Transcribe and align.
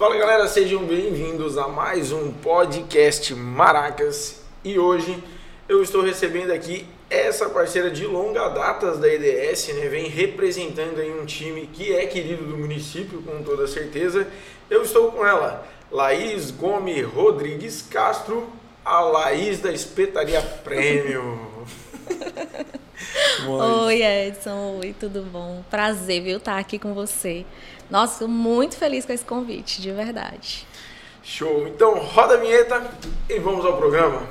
Fala 0.00 0.16
galera, 0.16 0.48
sejam 0.48 0.82
bem-vindos 0.82 1.58
a 1.58 1.68
mais 1.68 2.10
um 2.10 2.32
podcast 2.32 3.34
Maracas 3.34 4.40
e 4.64 4.78
hoje 4.78 5.22
eu 5.68 5.82
estou 5.82 6.00
recebendo 6.00 6.52
aqui 6.52 6.86
essa 7.10 7.50
parceira 7.50 7.90
de 7.90 8.06
longa 8.06 8.48
datas 8.48 8.98
da 8.98 9.06
EDS, 9.06 9.68
né? 9.74 9.88
Vem 9.90 10.08
representando 10.08 11.00
aí 11.00 11.12
um 11.12 11.26
time 11.26 11.66
que 11.66 11.94
é 11.94 12.06
querido 12.06 12.46
do 12.46 12.56
município, 12.56 13.20
com 13.20 13.42
toda 13.42 13.66
certeza. 13.66 14.26
Eu 14.70 14.84
estou 14.84 15.12
com 15.12 15.26
ela, 15.26 15.68
Laís 15.92 16.50
Gomes 16.50 17.04
Rodrigues 17.04 17.82
Castro, 17.82 18.48
a 18.82 19.00
Laís 19.00 19.60
da 19.60 19.70
Espetaria 19.70 20.40
Prêmio. 20.40 21.38
Oi, 23.84 24.02
Edson. 24.02 24.78
Oi, 24.80 24.94
tudo 24.98 25.22
bom? 25.22 25.62
Prazer, 25.70 26.22
viu, 26.22 26.38
estar 26.38 26.58
aqui 26.58 26.78
com 26.78 26.94
você. 26.94 27.44
Nossa, 27.90 28.12
estou 28.12 28.28
muito 28.28 28.76
feliz 28.76 29.04
com 29.04 29.12
esse 29.12 29.24
convite, 29.24 29.82
de 29.82 29.90
verdade. 29.90 30.66
Show. 31.22 31.66
Então, 31.66 31.98
roda 31.98 32.34
a 32.34 32.36
vinheta 32.36 32.90
e 33.28 33.38
vamos 33.40 33.64
ao 33.64 33.76
programa. 33.76 34.26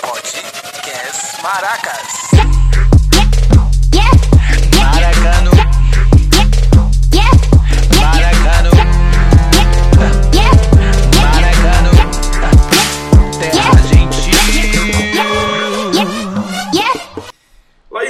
Podcast 0.00 1.40
Maracas. 1.42 2.11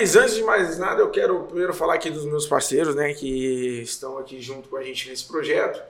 Laís, 0.03 0.17
antes 0.17 0.35
de 0.35 0.43
mais 0.43 0.79
nada, 0.79 1.01
eu 1.01 1.11
quero 1.11 1.45
primeiro 1.45 1.73
falar 1.73 1.95
aqui 1.95 2.11
dos 2.11 2.25
meus 2.25 2.45
parceiros, 2.45 2.97
né, 2.97 3.15
que 3.15 3.83
estão 3.83 4.19
aqui 4.19 4.41
junto 4.41 4.69
com 4.69 4.77
a 4.77 4.83
gente 4.83 5.09
nesse 5.09 5.25
projeto. 5.29 5.81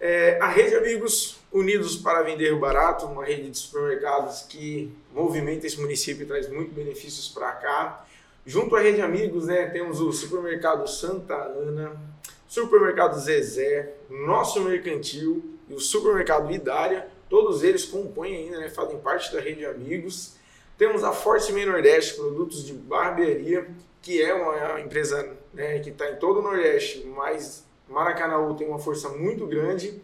É, 0.00 0.38
a 0.40 0.48
Rede 0.48 0.76
Amigos 0.76 1.38
Unidos 1.52 1.94
para 1.94 2.22
Vender 2.22 2.58
Barato, 2.58 3.04
uma 3.04 3.22
rede 3.22 3.50
de 3.50 3.58
supermercados 3.58 4.46
que 4.48 4.90
movimenta 5.12 5.66
esse 5.66 5.78
município 5.78 6.22
e 6.22 6.26
traz 6.26 6.48
muitos 6.48 6.72
benefícios 6.72 7.28
para 7.28 7.52
cá. 7.52 8.06
Junto 8.46 8.74
à 8.76 8.80
Rede 8.80 9.02
Amigos, 9.02 9.46
né, 9.46 9.66
temos 9.66 10.00
o 10.00 10.10
Supermercado 10.10 10.88
Santa 10.88 11.34
Ana, 11.34 12.00
Supermercado 12.48 13.20
Zezé, 13.20 13.92
Nosso 14.08 14.62
Mercantil 14.62 15.44
e 15.68 15.74
o 15.74 15.80
Supermercado 15.80 16.50
Idária. 16.50 17.08
Todos 17.28 17.62
eles 17.62 17.84
compõem 17.84 18.36
ainda, 18.36 18.58
né, 18.58 18.70
fazem 18.70 18.98
parte 19.00 19.30
da 19.34 19.38
Rede 19.38 19.66
Amigos. 19.66 20.39
Temos 20.80 21.04
a 21.04 21.12
Force 21.12 21.52
Main 21.52 21.66
Nordeste, 21.66 22.14
produtos 22.14 22.64
de 22.64 22.72
barbearia, 22.72 23.68
que 24.00 24.22
é 24.22 24.32
uma 24.32 24.80
empresa 24.80 25.36
né, 25.52 25.78
que 25.80 25.90
está 25.90 26.10
em 26.10 26.16
todo 26.16 26.38
o 26.38 26.42
Nordeste, 26.42 27.06
mas 27.06 27.66
Maracanaú 27.86 28.54
tem 28.54 28.66
uma 28.66 28.78
força 28.78 29.10
muito 29.10 29.46
grande. 29.46 30.00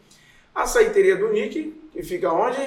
A 0.54 0.66
saiteria 0.66 1.16
do 1.16 1.32
Nick, 1.32 1.74
que 1.90 2.02
fica 2.02 2.30
onde? 2.30 2.60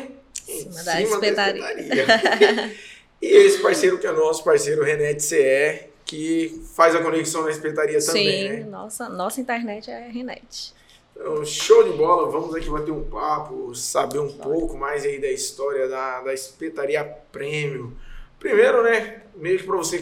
Em 0.47 0.71
Cima 0.71 0.83
da 0.83 1.01
espetaria. 1.03 1.79
espetaria. 1.79 2.75
e 3.21 3.27
esse 3.27 3.61
parceiro 3.61 3.99
que 3.99 4.07
é 4.07 4.11
nosso 4.11 4.43
parceiro 4.43 4.83
Renete 4.83 5.21
CE, 5.21 5.83
que 6.03 6.63
faz 6.73 6.95
a 6.95 7.03
conexão 7.03 7.43
na 7.43 7.51
espetaria 7.51 8.03
também, 8.03 8.41
Sim, 8.41 8.49
né? 8.49 8.65
nossa, 8.71 9.07
nossa 9.07 9.39
internet 9.39 9.91
é 9.91 10.09
Renet. 10.09 10.73
Então, 11.19 11.43
show 11.43 11.83
de 11.83 11.91
bola, 11.97 12.31
vamos 12.31 12.55
aqui 12.55 12.69
bater 12.69 12.91
um 12.91 13.03
papo, 13.03 13.75
saber 13.75 14.19
um 14.19 14.31
pouco 14.31 14.77
mais 14.77 15.03
aí 15.03 15.19
da 15.19 15.29
história 15.29 15.85
da, 15.89 16.21
da 16.21 16.33
espetaria 16.33 17.03
Prêmio. 17.03 17.93
Primeiro, 18.39 18.81
né, 18.83 19.23
meio 19.35 19.59
que 19.59 19.65
para 19.65 19.75
você 19.75 20.01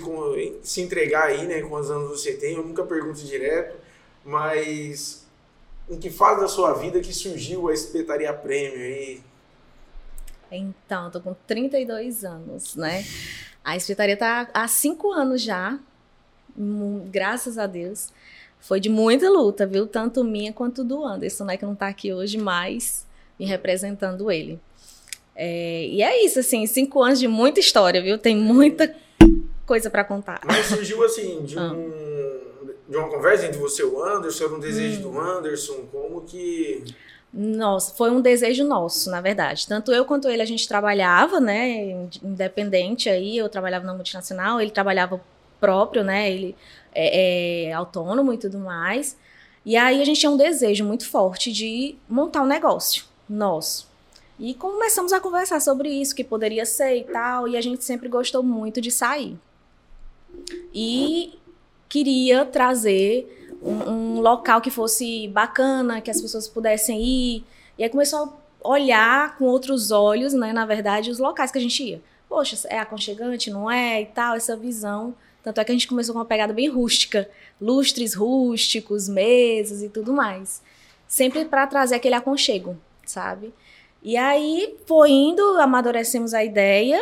se 0.61 0.79
entregar 0.79 1.23
aí, 1.23 1.47
né, 1.47 1.63
quantos 1.63 1.89
anos 1.89 2.21
você 2.21 2.33
tem, 2.33 2.53
eu 2.53 2.63
nunca 2.63 2.83
pergunto 2.83 3.19
direto, 3.21 3.75
mas 4.23 5.25
em 5.89 5.97
que 5.97 6.11
fase 6.11 6.41
da 6.41 6.47
sua 6.47 6.73
vida 6.73 6.99
que 6.99 7.11
surgiu 7.11 7.67
a 7.67 7.73
espetaria 7.73 8.31
Prêmio 8.31 8.77
aí? 8.77 9.23
Então, 10.51 11.09
tô 11.09 11.19
com 11.19 11.33
32 11.47 12.23
anos, 12.23 12.75
né? 12.75 13.03
A 13.63 13.75
espetaria 13.75 14.15
tá 14.15 14.47
há 14.53 14.67
cinco 14.67 15.11
anos 15.11 15.41
já, 15.41 15.79
graças 17.09 17.57
a 17.57 17.65
Deus. 17.65 18.13
Foi 18.59 18.79
de 18.79 18.89
muita 18.89 19.29
luta, 19.29 19.65
viu? 19.65 19.87
Tanto 19.87 20.23
minha 20.23 20.51
quanto 20.51 20.83
do 20.83 21.03
Anderson, 21.05 21.45
né? 21.45 21.57
Que 21.57 21.65
não 21.65 21.75
tá 21.75 21.87
aqui 21.87 22.11
hoje 22.13 22.37
mais, 22.37 23.05
me 23.39 23.45
representando 23.45 24.29
ele. 24.31 24.59
É, 25.35 25.85
e 25.87 26.01
é 26.01 26.25
isso, 26.25 26.39
assim, 26.39 26.65
cinco 26.65 27.01
anos 27.01 27.19
de 27.19 27.27
muita 27.27 27.59
história, 27.59 28.01
viu? 28.01 28.17
Tem 28.17 28.35
muita 28.35 28.93
coisa 29.65 29.89
para 29.89 30.03
contar. 30.03 30.41
Mas 30.45 30.65
surgiu 30.65 31.03
assim, 31.03 31.43
de, 31.43 31.57
Ah. 31.57 31.71
um, 31.73 32.71
de 32.89 32.97
uma 32.97 33.07
conversa 33.09 33.45
entre 33.45 33.59
você 33.59 33.83
e 33.83 33.85
o 33.85 34.03
Anderson, 34.03 34.45
era 34.45 34.53
um 34.55 34.59
desejo 34.59 34.99
Hum. 35.07 35.11
do 35.11 35.19
Anderson, 35.19 35.85
como 35.91 36.21
que... 36.21 36.83
Nossa, 37.31 37.93
foi 37.93 38.09
um 38.09 38.21
desejo 38.21 38.63
nosso, 38.63 39.11
na 39.11 39.21
verdade. 39.21 39.67
Tanto 39.67 39.91
eu 39.91 40.05
quanto 40.05 40.27
ele, 40.29 40.41
a 40.41 40.45
gente 40.45 40.67
trabalhava, 40.67 41.39
né, 41.39 42.07
independente 42.23 43.09
aí, 43.09 43.37
eu 43.37 43.47
trabalhava 43.49 43.85
na 43.85 43.93
multinacional, 43.93 44.59
ele 44.59 44.71
trabalhava 44.71 45.21
próprio, 45.59 46.03
né, 46.03 46.31
ele 46.31 46.55
é, 46.93 47.65
é 47.65 47.73
autônomo 47.73 48.33
e 48.33 48.37
tudo 48.37 48.57
mais. 48.59 49.17
E 49.65 49.75
aí 49.75 50.01
a 50.01 50.05
gente 50.05 50.19
tinha 50.19 50.31
um 50.31 50.37
desejo 50.37 50.85
muito 50.85 51.07
forte 51.09 51.51
de 51.51 51.95
montar 52.07 52.41
um 52.41 52.47
negócio 52.47 53.05
nosso. 53.29 53.87
E 54.39 54.53
começamos 54.53 55.11
a 55.11 55.19
conversar 55.19 55.59
sobre 55.59 55.89
isso, 55.89 56.15
que 56.15 56.23
poderia 56.23 56.65
ser 56.65 56.95
e 56.97 57.03
tal, 57.03 57.47
e 57.47 57.57
a 57.57 57.61
gente 57.61 57.83
sempre 57.83 58.07
gostou 58.07 58.43
muito 58.43 58.79
de 58.79 58.91
sair. 58.91 59.37
E 60.73 61.37
queria 61.89 62.45
trazer 62.45 63.49
um, 63.61 63.89
um 63.89 64.21
local 64.21 64.61
que 64.61 64.69
fosse 64.69 65.27
bacana, 65.27 66.01
que 66.01 66.11
as 66.11 66.21
pessoas 66.21 66.47
pudessem 66.47 67.01
ir. 67.01 67.43
E 67.77 67.83
aí 67.83 67.89
começou 67.89 68.37
a 68.63 68.69
olhar 68.69 69.37
com 69.37 69.45
outros 69.45 69.91
olhos, 69.91 70.33
né, 70.33 70.53
na 70.53 70.65
verdade, 70.65 71.09
os 71.09 71.19
locais 71.19 71.51
que 71.51 71.57
a 71.57 71.61
gente 71.61 71.83
ia. 71.83 72.01
Poxa, 72.29 72.67
é 72.67 72.79
aconchegante, 72.79 73.49
não 73.49 73.71
é? 73.71 74.01
E 74.01 74.05
tal, 74.05 74.35
essa 74.35 74.55
visão. 74.55 75.15
Tanto 75.47 75.61
é 75.61 75.63
que 75.63 75.71
a 75.71 75.75
gente 75.75 75.87
começou 75.87 76.11
com 76.11 76.19
uma 76.19 76.25
pegada 76.25 76.51
bem 76.51 76.67
rústica. 76.67 77.29
Lustres 77.61 78.13
rústicos, 78.13 79.07
mesas 79.07 79.81
e 79.81 79.87
tudo 79.87 80.11
mais. 80.11 80.61
Sempre 81.07 81.45
para 81.45 81.65
trazer 81.65 81.95
aquele 81.95 82.15
aconchego, 82.15 82.75
sabe? 83.05 83.53
E 84.03 84.17
aí 84.17 84.75
foi 84.85 85.09
indo, 85.09 85.41
amadurecemos 85.61 86.33
a 86.33 86.43
ideia, 86.43 87.01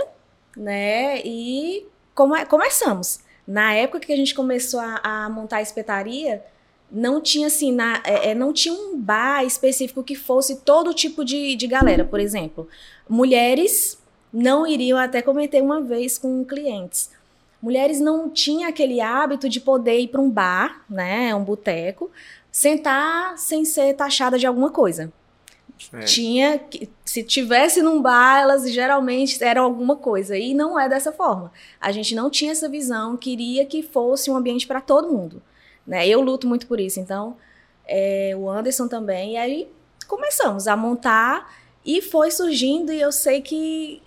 né? 0.55 1.21
E 1.25 1.87
come- 2.13 2.45
começamos. 2.45 3.19
Na 3.47 3.73
época 3.73 4.01
que 4.01 4.13
a 4.13 4.15
gente 4.15 4.35
começou 4.35 4.79
a, 4.79 4.99
a 5.03 5.27
montar 5.27 5.57
a 5.57 5.61
espetaria, 5.63 6.43
não 6.91 7.19
tinha 7.19 7.47
assim, 7.47 7.71
na, 7.71 7.99
é, 8.05 8.29
é, 8.29 8.35
não 8.35 8.53
tinha 8.53 8.75
um 8.75 8.95
bar 8.95 9.43
específico 9.43 10.03
que 10.03 10.13
fosse 10.13 10.57
todo 10.57 10.93
tipo 10.93 11.25
de, 11.25 11.55
de 11.55 11.65
galera. 11.65 12.05
Por 12.05 12.19
exemplo, 12.19 12.67
mulheres 13.09 13.97
não 14.31 14.67
iriam, 14.67 14.99
até 14.99 15.23
comentei 15.23 15.61
uma 15.61 15.81
vez 15.81 16.19
com 16.19 16.45
clientes. 16.45 17.09
Mulheres 17.65 17.99
não 17.99 18.29
tinham 18.29 18.69
aquele 18.69 19.01
hábito 19.01 19.49
de 19.49 19.59
poder 19.59 19.97
ir 19.97 20.09
para 20.09 20.21
um 20.21 20.29
bar, 20.29 20.85
né, 20.87 21.33
um 21.33 21.43
boteco, 21.43 22.11
sentar 22.51 23.35
sem 23.39 23.65
ser 23.65 23.95
taxada 23.95 24.37
de 24.37 24.45
alguma 24.45 24.69
coisa. 24.69 25.11
É. 25.91 26.01
Tinha 26.01 26.61
se 27.03 27.23
tivesse 27.23 27.81
num 27.81 27.99
bar, 27.99 28.39
elas 28.39 28.71
geralmente 28.71 29.43
eram 29.43 29.63
alguma 29.63 29.95
coisa. 29.95 30.37
E 30.37 30.53
não 30.53 30.79
é 30.79 30.87
dessa 30.87 31.11
forma. 31.11 31.51
A 31.81 31.91
gente 31.91 32.13
não 32.13 32.29
tinha 32.29 32.51
essa 32.51 32.69
visão, 32.69 33.17
queria 33.17 33.65
que 33.65 33.81
fosse 33.81 34.29
um 34.29 34.37
ambiente 34.37 34.67
para 34.67 34.79
todo 34.79 35.11
mundo. 35.11 35.41
Né? 35.87 36.07
Eu 36.07 36.21
luto 36.21 36.47
muito 36.47 36.67
por 36.67 36.79
isso. 36.79 36.99
Então, 36.99 37.35
é, 37.87 38.35
o 38.37 38.47
Anderson 38.47 38.87
também. 38.87 39.33
E 39.33 39.37
aí 39.37 39.67
começamos 40.07 40.67
a 40.67 40.77
montar 40.77 41.51
e 41.83 41.99
foi 41.99 42.29
surgindo. 42.29 42.93
E 42.93 43.01
eu 43.01 43.11
sei 43.11 43.41
que 43.41 44.03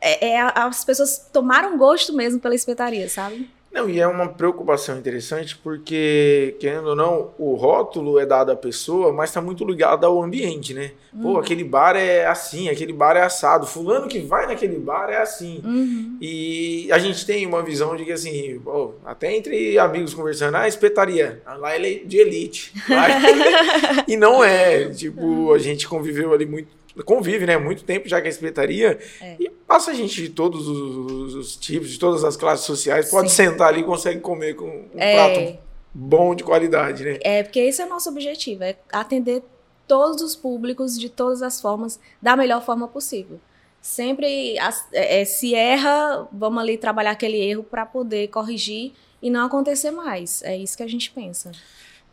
é, 0.00 0.28
é, 0.28 0.40
as 0.40 0.84
pessoas 0.84 1.28
tomaram 1.32 1.76
gosto 1.76 2.12
mesmo 2.12 2.40
pela 2.40 2.54
espetaria, 2.54 3.08
sabe? 3.08 3.48
Não, 3.76 3.90
e 3.90 4.00
é 4.00 4.06
uma 4.06 4.26
preocupação 4.26 4.96
interessante 4.96 5.54
porque, 5.54 6.56
querendo 6.58 6.88
ou 6.88 6.96
não, 6.96 7.30
o 7.38 7.54
rótulo 7.56 8.18
é 8.18 8.24
dado 8.24 8.50
à 8.50 8.56
pessoa, 8.56 9.12
mas 9.12 9.28
está 9.28 9.42
muito 9.42 9.66
ligado 9.66 10.06
ao 10.06 10.22
ambiente, 10.22 10.72
né? 10.72 10.92
Pô, 11.20 11.38
aquele 11.38 11.62
bar 11.62 11.94
é 11.94 12.24
assim, 12.26 12.70
aquele 12.70 12.94
bar 12.94 13.18
é 13.18 13.22
assado. 13.22 13.66
Fulano 13.66 14.08
que 14.08 14.20
vai 14.20 14.46
naquele 14.46 14.78
bar 14.78 15.10
é 15.10 15.18
assim. 15.18 15.60
Uhum. 15.62 16.16
E 16.22 16.88
a 16.90 16.98
gente 16.98 17.26
tem 17.26 17.44
uma 17.44 17.62
visão 17.62 17.94
de 17.94 18.06
que, 18.06 18.12
assim, 18.12 18.58
pô, 18.64 18.94
até 19.04 19.36
entre 19.36 19.78
amigos 19.78 20.14
conversando, 20.14 20.56
ah, 20.56 20.66
espetaria, 20.66 21.42
lá 21.58 21.76
ele 21.76 21.96
é 22.02 22.06
de 22.06 22.16
elite. 22.16 22.72
E 24.08 24.16
não 24.16 24.42
é. 24.42 24.88
Tipo, 24.88 25.52
a 25.52 25.58
gente 25.58 25.86
conviveu 25.86 26.32
ali 26.32 26.46
muito, 26.46 26.68
convive, 27.04 27.46
né, 27.46 27.56
muito 27.56 27.84
tempo 27.84 28.08
já 28.08 28.20
com 28.20 28.26
a 28.26 28.30
espetaria 28.30 28.98
É. 29.20 29.36
e 29.38 29.50
passa 29.66 29.94
gente 29.94 30.22
de 30.22 30.28
todos 30.30 30.66
os, 30.68 31.34
os 31.34 31.56
tipos, 31.56 31.90
de 31.90 31.98
todas 31.98 32.24
as 32.24 32.36
classes 32.36 32.64
sociais, 32.64 33.10
pode 33.10 33.30
Sim. 33.30 33.36
sentar 33.50 33.68
ali 33.68 33.80
e 33.80 33.84
consegue 33.84 34.20
comer 34.20 34.54
com 34.54 34.66
um 34.66 34.88
É. 34.96 35.14
prato 35.14 35.58
bom 35.92 36.34
de 36.34 36.44
qualidade, 36.44 37.04
né? 37.04 37.18
É, 37.22 37.42
porque 37.42 37.58
esse 37.60 37.80
é 37.80 37.86
o 37.86 37.88
nosso 37.88 38.08
objetivo, 38.08 38.62
é 38.64 38.76
atender 38.92 39.42
todos 39.88 40.22
os 40.22 40.34
públicos 40.36 40.98
de 40.98 41.08
todas 41.08 41.42
as 41.42 41.60
formas, 41.60 41.98
da 42.20 42.36
melhor 42.36 42.64
forma 42.64 42.86
possível. 42.88 43.40
Sempre 43.80 44.58
é, 44.58 45.20
é, 45.20 45.24
se 45.24 45.54
erra, 45.54 46.26
vamos 46.32 46.60
ali 46.60 46.76
trabalhar 46.76 47.12
aquele 47.12 47.38
erro 47.38 47.62
para 47.62 47.86
poder 47.86 48.28
corrigir 48.28 48.92
e 49.22 49.30
não 49.30 49.46
acontecer 49.46 49.90
mais. 49.92 50.42
É 50.42 50.56
isso 50.56 50.76
que 50.76 50.82
a 50.82 50.88
gente 50.88 51.10
pensa. 51.12 51.52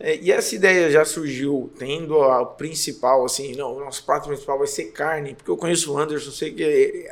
É, 0.05 0.19
e 0.21 0.33
essa 0.33 0.53
ideia 0.53 0.91
já 0.91 1.05
surgiu 1.05 1.71
tendo 1.79 2.21
a 2.21 2.45
principal, 2.45 3.23
assim, 3.23 3.55
não, 3.55 3.77
o 3.77 3.79
nosso 3.79 4.05
prato 4.05 4.27
principal 4.27 4.57
vai 4.57 4.67
ser 4.67 4.91
carne, 4.91 5.33
porque 5.33 5.49
eu 5.49 5.55
conheço 5.55 5.93
o 5.93 5.97
Anderson, 5.97 6.29
sei 6.29 6.51
que 6.51 6.61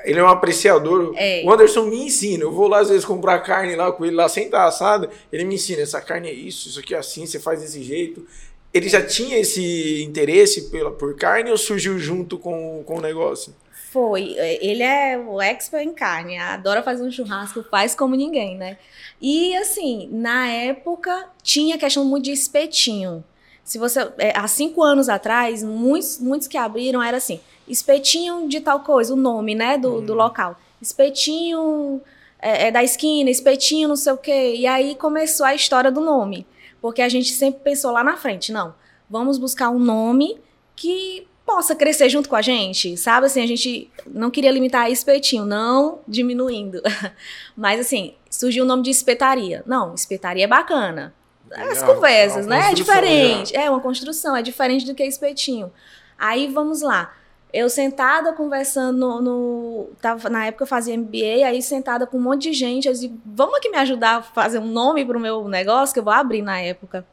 ele 0.03 0.19
é 0.19 0.21
um 0.21 0.27
apreciador. 0.27 1.13
É. 1.15 1.41
O 1.45 1.53
Anderson 1.53 1.85
me 1.85 2.03
ensina. 2.03 2.43
Eu 2.43 2.51
vou 2.51 2.67
lá, 2.67 2.79
às 2.79 2.89
vezes, 2.89 3.05
comprar 3.05 3.39
carne 3.39 3.77
lá 3.77 3.93
com 3.93 4.05
ele, 4.05 4.17
lá 4.17 4.27
sem 4.27 4.47
estar 4.47 4.65
assada. 4.65 5.09
Ele 5.31 5.45
me 5.45 5.55
ensina: 5.55 5.81
essa 5.81 6.01
carne 6.01 6.27
é 6.27 6.33
isso, 6.33 6.67
isso 6.67 6.81
aqui 6.81 6.93
é 6.93 6.97
assim, 6.97 7.25
você 7.25 7.39
faz 7.39 7.61
desse 7.61 7.81
jeito. 7.81 8.27
Ele 8.73 8.87
já 8.87 9.05
tinha 9.05 9.37
esse 9.37 10.01
interesse 10.03 10.69
pela, 10.69 10.91
por 10.91 11.15
carne 11.15 11.51
ou 11.51 11.57
surgiu 11.57 11.99
junto 11.99 12.37
com, 12.37 12.83
com 12.85 12.97
o 12.97 13.01
negócio? 13.01 13.53
Foi. 13.91 14.35
Ele 14.61 14.81
é 14.83 15.17
o 15.17 15.41
expert 15.41 15.85
em 15.85 15.93
carne, 15.93 16.37
adora 16.37 16.81
fazer 16.81 17.03
um 17.03 17.11
churrasco, 17.11 17.61
faz 17.69 17.93
como 17.93 18.15
ninguém, 18.15 18.57
né? 18.57 18.77
E 19.21 19.53
assim, 19.57 20.07
na 20.11 20.47
época 20.47 21.27
tinha 21.43 21.77
questão 21.77 22.05
muito 22.05 22.25
de 22.25 22.31
espetinho. 22.31 23.21
Se 23.63 23.77
você, 23.77 24.09
é, 24.17 24.31
há 24.35 24.47
cinco 24.47 24.81
anos 24.81 25.09
atrás, 25.09 25.61
muitos, 25.61 26.19
muitos 26.19 26.47
que 26.47 26.57
abriram 26.57 27.03
era 27.03 27.17
assim, 27.17 27.39
espetinho 27.67 28.47
de 28.47 28.61
tal 28.61 28.79
coisa, 28.79 29.13
o 29.13 29.17
nome, 29.17 29.55
né, 29.55 29.77
do, 29.77 30.01
do 30.01 30.13
local. 30.13 30.57
Espetinho 30.81 32.01
é, 32.41 32.67
é 32.67 32.71
da 32.71 32.83
esquina, 32.83 33.29
espetinho 33.29 33.89
não 33.89 33.95
sei 33.95 34.13
o 34.13 34.17
quê. 34.17 34.55
E 34.55 34.65
aí 34.65 34.95
começou 34.95 35.45
a 35.45 35.53
história 35.53 35.91
do 35.91 36.01
nome. 36.01 36.45
Porque 36.81 37.01
a 37.01 37.09
gente 37.09 37.31
sempre 37.31 37.61
pensou 37.63 37.91
lá 37.91 38.03
na 38.03 38.17
frente, 38.17 38.51
não, 38.51 38.73
vamos 39.09 39.37
buscar 39.37 39.69
um 39.69 39.79
nome 39.79 40.39
que 40.75 41.27
possa 41.45 41.75
crescer 41.75 42.09
junto 42.09 42.29
com 42.29 42.35
a 42.35 42.41
gente, 42.41 42.95
sabe? 42.97 43.25
Assim, 43.25 43.41
a 43.41 43.47
gente 43.47 43.91
não 44.07 44.31
queria 44.31 44.51
limitar 44.51 44.83
a 44.83 44.89
espetinho, 44.89 45.45
não 45.45 45.99
diminuindo. 46.07 46.81
Mas 47.55 47.79
assim, 47.79 48.15
surgiu 48.29 48.63
o 48.63 48.67
nome 48.67 48.83
de 48.83 48.89
espetaria. 48.89 49.63
Não, 49.65 49.93
espetaria 49.93 50.45
é 50.45 50.47
bacana. 50.47 51.13
As 51.51 51.81
Legal, 51.81 51.95
conversas, 51.95 52.45
é 52.45 52.49
né? 52.49 52.71
É 52.71 52.73
diferente. 52.73 53.55
É 53.55 53.69
uma 53.69 53.81
construção, 53.81 54.35
é 54.35 54.41
diferente 54.41 54.85
do 54.85 54.95
que 54.95 55.03
espetinho. 55.03 55.71
Aí 56.17 56.47
vamos 56.47 56.81
lá. 56.81 57.13
Eu 57.53 57.69
sentada 57.69 58.31
conversando 58.33 58.97
no, 58.97 59.21
no- 59.21 59.85
tava, 60.01 60.29
na 60.29 60.45
época 60.45 60.63
eu 60.63 60.67
fazia 60.67 60.93
MBA, 60.95 61.45
aí 61.47 61.61
sentada 61.61 62.07
com 62.07 62.17
um 62.17 62.21
monte 62.21 62.43
de 62.43 62.53
gente, 62.53 62.87
eu 62.87 62.93
disse, 62.93 63.13
vamos 63.25 63.55
aqui 63.57 63.69
me 63.69 63.77
ajudar 63.77 64.17
a 64.17 64.21
fazer 64.21 64.59
um 64.59 64.67
nome 64.67 65.03
pro 65.05 65.19
meu 65.19 65.47
negócio 65.49 65.93
que 65.93 65.99
eu 65.99 66.03
vou 66.03 66.13
abrir 66.13 66.41
na 66.41 66.59
época. 66.61 67.05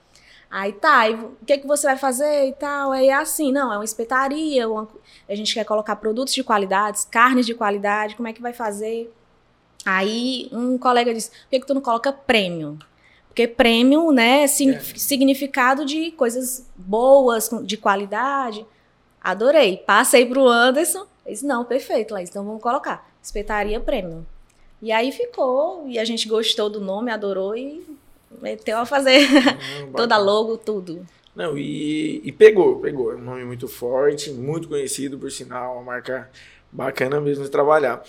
Aí 0.50 0.72
tá, 0.72 1.08
e 1.10 1.14
o 1.14 1.36
que, 1.46 1.58
que 1.58 1.66
você 1.66 1.88
vai 1.88 1.96
fazer 1.98 2.48
e 2.48 2.52
tal? 2.52 2.92
Aí 2.92 3.08
é 3.08 3.14
assim, 3.14 3.50
não, 3.52 3.72
é 3.72 3.76
uma 3.78 3.84
espetaria, 3.84 4.68
uma- 4.68 4.88
a 5.28 5.34
gente 5.34 5.52
quer 5.52 5.64
colocar 5.64 5.96
produtos 5.96 6.32
de 6.32 6.44
qualidade, 6.44 7.00
carnes 7.10 7.44
de 7.44 7.54
qualidade, 7.54 8.14
como 8.14 8.28
é 8.28 8.32
que 8.32 8.40
vai 8.40 8.52
fazer? 8.52 9.12
Aí 9.84 10.48
um 10.52 10.78
colega 10.78 11.12
disse, 11.12 11.30
por 11.30 11.50
que, 11.50 11.60
que 11.60 11.66
tu 11.66 11.74
não 11.74 11.80
coloca 11.80 12.12
prêmio? 12.12 12.78
Porque 13.28 13.46
prêmio, 13.46 14.10
né, 14.10 14.44
É. 14.44 14.46
significado 14.48 15.84
de 15.84 16.10
coisas 16.12 16.66
boas, 16.76 17.50
de 17.64 17.76
qualidade. 17.76 18.64
Adorei. 19.22 19.76
Passei 19.78 20.26
pro 20.26 20.46
Anderson. 20.48 21.06
Ele 21.24 21.34
disse, 21.34 21.46
não, 21.46 21.64
perfeito, 21.64 22.14
Laís, 22.14 22.30
então 22.30 22.44
vamos 22.44 22.62
colocar. 22.62 23.10
Espetaria 23.22 23.78
Premium. 23.80 24.24
E 24.80 24.92
aí 24.92 25.10
ficou, 25.12 25.86
e 25.88 25.98
a 25.98 26.04
gente 26.04 26.28
gostou 26.28 26.70
do 26.70 26.80
nome, 26.80 27.10
adorou 27.10 27.56
e 27.56 27.84
meteu 28.40 28.78
a 28.78 28.86
fazer 28.86 29.20
Hum, 29.82 29.92
toda 29.96 30.16
logo, 30.16 30.56
tudo. 30.56 31.04
Não, 31.34 31.56
e, 31.58 32.20
e 32.24 32.32
pegou, 32.32 32.80
pegou. 32.80 33.12
É 33.12 33.16
um 33.16 33.20
nome 33.22 33.44
muito 33.44 33.68
forte, 33.68 34.30
muito 34.30 34.68
conhecido, 34.68 35.18
por 35.18 35.30
sinal, 35.30 35.74
uma 35.74 35.82
marca 35.82 36.30
bacana 36.70 37.20
mesmo 37.20 37.44
de 37.44 37.50
trabalhar. 37.50 38.02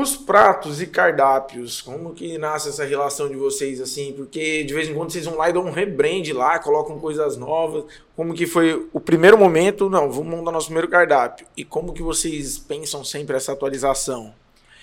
Os 0.00 0.16
pratos 0.16 0.80
e 0.80 0.86
cardápios, 0.86 1.82
como 1.82 2.14
que 2.14 2.38
nasce 2.38 2.68
essa 2.68 2.84
relação 2.84 3.28
de 3.28 3.34
vocês 3.34 3.80
assim? 3.80 4.12
Porque 4.12 4.62
de 4.62 4.72
vez 4.72 4.88
em 4.88 4.94
quando 4.94 5.10
vocês 5.10 5.24
vão 5.24 5.36
lá 5.36 5.50
e 5.50 5.52
dão 5.52 5.64
um 5.64 5.72
rebrand 5.72 6.22
lá, 6.32 6.56
colocam 6.60 7.00
coisas 7.00 7.36
novas. 7.36 7.84
Como 8.14 8.32
que 8.32 8.46
foi 8.46 8.88
o 8.92 9.00
primeiro 9.00 9.36
momento? 9.36 9.90
Não, 9.90 10.08
vamos 10.08 10.36
montar 10.36 10.52
nosso 10.52 10.66
primeiro 10.66 10.86
cardápio. 10.86 11.48
E 11.56 11.64
como 11.64 11.92
que 11.92 12.00
vocês 12.00 12.58
pensam 12.58 13.02
sempre 13.02 13.36
essa 13.36 13.50
atualização? 13.50 14.32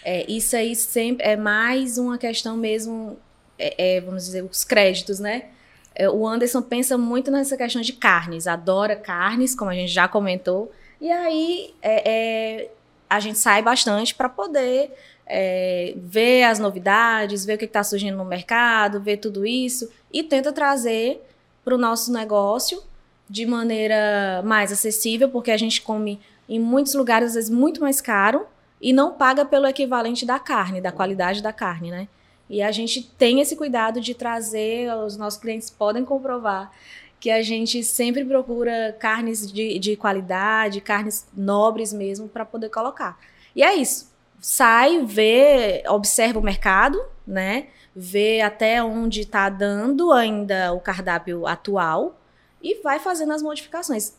É, 0.04 0.30
isso 0.30 0.54
aí 0.54 0.76
sempre 0.76 1.26
é 1.26 1.38
mais 1.38 1.98
uma 1.98 2.18
questão 2.18 2.58
mesmo, 2.58 3.18
é, 3.58 3.96
é, 3.96 4.02
vamos 4.02 4.26
dizer, 4.26 4.44
os 4.44 4.66
créditos, 4.66 5.18
né? 5.18 5.46
É, 5.96 6.10
o 6.10 6.28
Anderson 6.28 6.62
pensa 6.62 6.98
muito 6.98 7.32
nessa 7.32 7.56
questão 7.56 7.82
de 7.82 7.94
carnes, 7.94 8.48
adora 8.48 8.98
carnes, 8.98 9.56
como 9.56 9.72
a 9.72 9.76
gente 9.76 9.94
já 9.94 10.10
comentou. 10.10 10.70
E 11.00 11.10
aí 11.10 11.74
é, 11.82 12.10
é, 12.10 12.72
a 13.16 13.20
gente 13.20 13.40
sai 13.40 13.62
bastante 13.62 14.14
para 14.14 14.30
poder 14.30 14.92
é, 15.26 15.94
ver 15.98 16.44
as 16.44 16.60
novidades, 16.60 17.46
ver 17.46 17.56
o 17.56 17.58
que 17.58 17.66
está 17.66 17.84
surgindo 17.84 18.18
no 18.18 18.26
mercado, 18.26 19.00
ver 19.00 19.18
tudo 19.18 19.46
isso 19.46 19.90
e 20.14 20.24
tenta 20.24 20.52
trazer 20.52 21.22
para 21.64 21.74
o 21.74 21.78
nosso 21.78 22.12
negócio 22.12 22.84
de 23.28 23.46
maneira 23.46 24.44
mais 24.46 24.72
acessível, 24.72 25.30
porque 25.30 25.50
a 25.50 25.58
gente 25.58 25.82
come 25.82 26.20
em 26.48 26.60
muitos 26.60 26.94
lugares, 26.94 27.30
às 27.30 27.34
vezes, 27.36 27.50
muito 27.50 27.82
mais 27.82 28.00
caro 28.00 28.46
e 28.80 28.94
não 28.94 29.14
paga 29.14 29.44
pelo 29.44 29.66
equivalente 29.66 30.26
da 30.26 30.38
carne, 30.38 30.80
da 30.80 30.92
qualidade 30.92 31.42
da 31.42 31.52
carne, 31.52 31.90
né? 31.90 32.08
E 32.48 32.62
a 32.62 32.72
gente 32.72 33.02
tem 33.02 33.42
esse 33.42 33.56
cuidado 33.56 34.00
de 34.00 34.14
trazer, 34.14 34.94
os 34.94 35.18
nossos 35.18 35.40
clientes 35.40 35.72
podem 35.72 36.06
comprovar 36.06 36.72
que 37.20 37.32
a 37.32 37.42
gente 37.42 37.84
sempre 37.84 38.24
procura 38.24 38.96
carnes 39.00 39.52
de, 39.52 39.80
de 39.80 39.96
qualidade, 39.96 40.82
carnes 40.82 41.28
nobres 41.36 41.92
mesmo, 41.92 42.28
para 42.28 42.46
poder 42.46 42.70
colocar. 42.70 43.20
E 43.56 43.64
é 43.64 43.74
isso. 43.74 44.14
Sai, 44.40 45.04
vê, 45.06 45.84
observa 45.88 46.40
o 46.40 46.44
mercado, 46.44 47.02
né? 47.26 47.68
Vê 47.96 48.42
até 48.42 48.84
onde 48.84 49.22
está 49.22 49.50
dando 49.50 50.12
ainda 50.12 50.74
o 50.74 50.80
cardápio 50.80 51.48
atual 51.48 52.20
e 52.62 52.82
vai 52.82 53.00
fazendo 53.00 53.34
as 53.34 53.42
modificações. 53.42 54.14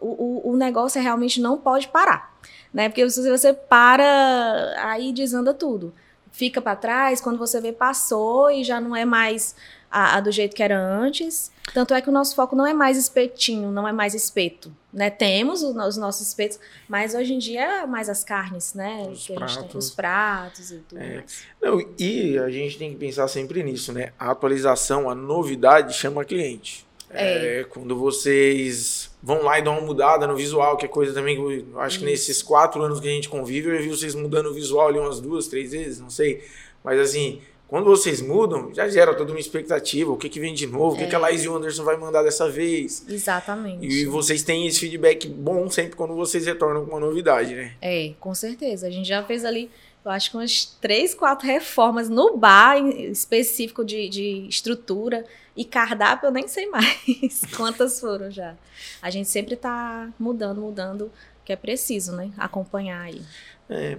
O, 0.00 0.06
o, 0.48 0.52
o 0.52 0.56
negócio 0.56 0.98
é 0.98 1.02
realmente 1.02 1.40
não 1.40 1.58
pode 1.58 1.88
parar, 1.88 2.38
né? 2.72 2.88
Porque 2.88 3.08
se 3.10 3.28
você 3.28 3.52
para, 3.52 4.74
aí 4.78 5.12
desanda 5.12 5.52
tudo. 5.52 5.92
Fica 6.30 6.60
para 6.60 6.76
trás, 6.76 7.20
quando 7.20 7.38
você 7.38 7.60
vê, 7.60 7.72
passou 7.72 8.50
e 8.50 8.62
já 8.62 8.80
não 8.80 8.94
é 8.94 9.04
mais 9.06 9.56
a, 9.90 10.16
a 10.16 10.20
do 10.20 10.30
jeito 10.30 10.54
que 10.54 10.62
era 10.62 10.78
antes. 10.78 11.50
Tanto 11.74 11.94
é 11.94 12.00
que 12.00 12.08
o 12.08 12.12
nosso 12.12 12.34
foco 12.36 12.54
não 12.54 12.66
é 12.66 12.72
mais 12.72 12.96
espetinho, 12.96 13.70
não 13.72 13.86
é 13.88 13.92
mais 13.92 14.14
espeto, 14.14 14.72
né? 14.92 15.10
Temos 15.10 15.62
os, 15.62 15.74
os 15.76 15.96
nossos 15.96 16.28
espetos, 16.28 16.58
mas 16.88 17.14
hoje 17.14 17.34
em 17.34 17.38
dia 17.38 17.82
é 17.82 17.86
mais 17.86 18.08
as 18.08 18.22
carnes, 18.22 18.72
né? 18.74 19.08
Os 19.10 19.26
que 19.26 19.32
a 19.34 19.38
gente 19.38 19.54
tem, 19.54 19.62
pratos. 19.64 19.84
os 19.84 19.90
pratos 19.94 20.70
e 20.70 20.76
tudo 20.88 21.00
É. 21.00 21.14
mais. 21.16 21.42
Não, 21.60 21.80
e 21.98 22.38
a 22.38 22.48
gente 22.50 22.78
tem 22.78 22.90
que 22.90 22.96
pensar 22.96 23.26
sempre 23.28 23.62
nisso, 23.62 23.92
né? 23.92 24.12
A 24.18 24.30
atualização, 24.30 25.10
a 25.10 25.14
novidade 25.14 25.92
chama 25.94 26.24
cliente. 26.24 26.86
É. 27.10 27.60
É, 27.60 27.64
quando 27.64 27.96
vocês 27.96 29.10
vão 29.22 29.42
lá 29.42 29.58
e 29.58 29.62
dão 29.62 29.78
uma 29.78 29.86
mudada 29.86 30.26
no 30.26 30.36
visual, 30.36 30.76
que 30.76 30.84
é 30.86 30.88
coisa 30.88 31.12
também 31.14 31.36
que 31.36 31.64
eu 31.72 31.80
acho 31.80 32.00
que 32.00 32.04
nesses 32.04 32.42
quatro 32.42 32.82
anos 32.82 33.00
que 33.00 33.06
a 33.08 33.10
gente 33.10 33.28
convive, 33.28 33.68
eu 33.70 33.80
vi 33.82 33.88
vocês 33.88 34.14
mudando 34.14 34.46
o 34.46 34.54
visual 34.54 34.88
ali 34.88 34.98
umas 34.98 35.20
duas, 35.20 35.46
três 35.46 35.70
vezes, 35.72 36.00
não 36.00 36.10
sei. 36.10 36.44
Mas 36.82 36.98
assim, 37.00 37.40
quando 37.68 37.86
vocês 37.86 38.20
mudam, 38.22 38.72
já 38.72 38.88
gera 38.88 39.12
toda 39.14 39.32
uma 39.32 39.40
expectativa. 39.40 40.12
O 40.12 40.16
que, 40.16 40.28
que 40.28 40.38
vem 40.38 40.54
de 40.54 40.66
novo? 40.66 40.94
O 40.94 40.98
que, 40.98 41.04
É. 41.04 41.06
que 41.08 41.14
a 41.14 41.18
Laís 41.18 41.42
e 41.44 41.48
o 41.48 41.56
Anderson 41.56 41.82
vai 41.84 41.96
mandar 41.96 42.22
dessa 42.22 42.48
vez? 42.48 43.04
Exatamente. 43.08 43.84
E 43.84 44.06
vocês 44.06 44.42
têm 44.42 44.66
esse 44.66 44.78
feedback 44.80 45.26
bom 45.26 45.68
sempre 45.68 45.96
quando 45.96 46.14
vocês 46.14 46.46
retornam 46.46 46.84
com 46.84 46.92
uma 46.92 47.00
novidade, 47.00 47.54
né? 47.54 47.72
É, 47.82 48.12
com 48.20 48.34
certeza. 48.34 48.86
A 48.86 48.90
gente 48.90 49.08
já 49.08 49.22
fez 49.24 49.44
ali, 49.44 49.68
eu 50.04 50.10
acho 50.12 50.30
que 50.30 50.36
umas 50.36 50.64
três, 50.80 51.12
quatro 51.14 51.46
reformas 51.46 52.08
no 52.08 52.36
bar 52.36 52.78
específico 52.86 53.84
de, 53.84 54.08
de 54.08 54.46
estrutura. 54.48 55.24
E 55.56 55.64
cardápio 55.64 56.26
eu 56.28 56.30
nem 56.32 56.46
sei 56.46 56.66
mais 56.66 57.42
quantas 57.56 57.98
foram 57.98 58.30
já. 58.30 58.54
A 59.02 59.10
gente 59.10 59.28
sempre 59.28 59.56
tá 59.56 60.08
mudando, 60.18 60.60
mudando, 60.60 61.10
que 61.44 61.52
é 61.52 61.56
preciso, 61.56 62.12
né? 62.12 62.30
Acompanhar 62.36 63.00
aí. 63.00 63.22
É. 63.68 63.96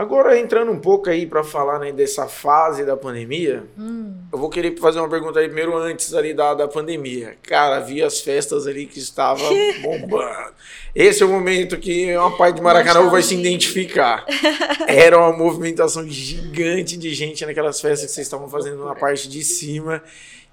Agora, 0.00 0.38
entrando 0.38 0.72
um 0.72 0.78
pouco 0.78 1.10
aí 1.10 1.26
para 1.26 1.44
falar 1.44 1.78
né, 1.78 1.92
dessa 1.92 2.26
fase 2.26 2.86
da 2.86 2.96
pandemia, 2.96 3.64
Hum, 3.78 4.14
eu 4.32 4.38
vou 4.38 4.48
querer 4.48 4.74
fazer 4.78 4.98
uma 4.98 5.10
pergunta 5.10 5.38
aí 5.38 5.44
primeiro 5.44 5.76
antes 5.76 6.14
ali 6.14 6.32
da, 6.32 6.54
da 6.54 6.66
pandemia. 6.66 7.36
Cara, 7.42 7.80
vi 7.80 8.02
as 8.02 8.18
festas 8.18 8.66
ali 8.66 8.86
que 8.86 8.98
estavam 8.98 9.46
bombando. 9.82 10.54
Esse 10.94 11.22
é 11.22 11.26
o 11.26 11.28
momento 11.28 11.76
que 11.76 12.16
uma 12.16 12.34
parte 12.34 12.56
de 12.56 12.62
Maracanã 12.62 13.10
vai 13.10 13.22
se 13.22 13.34
identificar. 13.34 14.24
Era 14.88 15.18
uma 15.18 15.36
movimentação 15.36 16.08
gigante 16.08 16.96
de 16.96 17.12
gente 17.12 17.44
naquelas 17.44 17.78
festas 17.78 18.08
que 18.08 18.14
vocês 18.14 18.26
estavam 18.26 18.48
fazendo 18.48 18.82
na 18.82 18.94
parte 18.94 19.28
de 19.28 19.44
cima. 19.44 20.02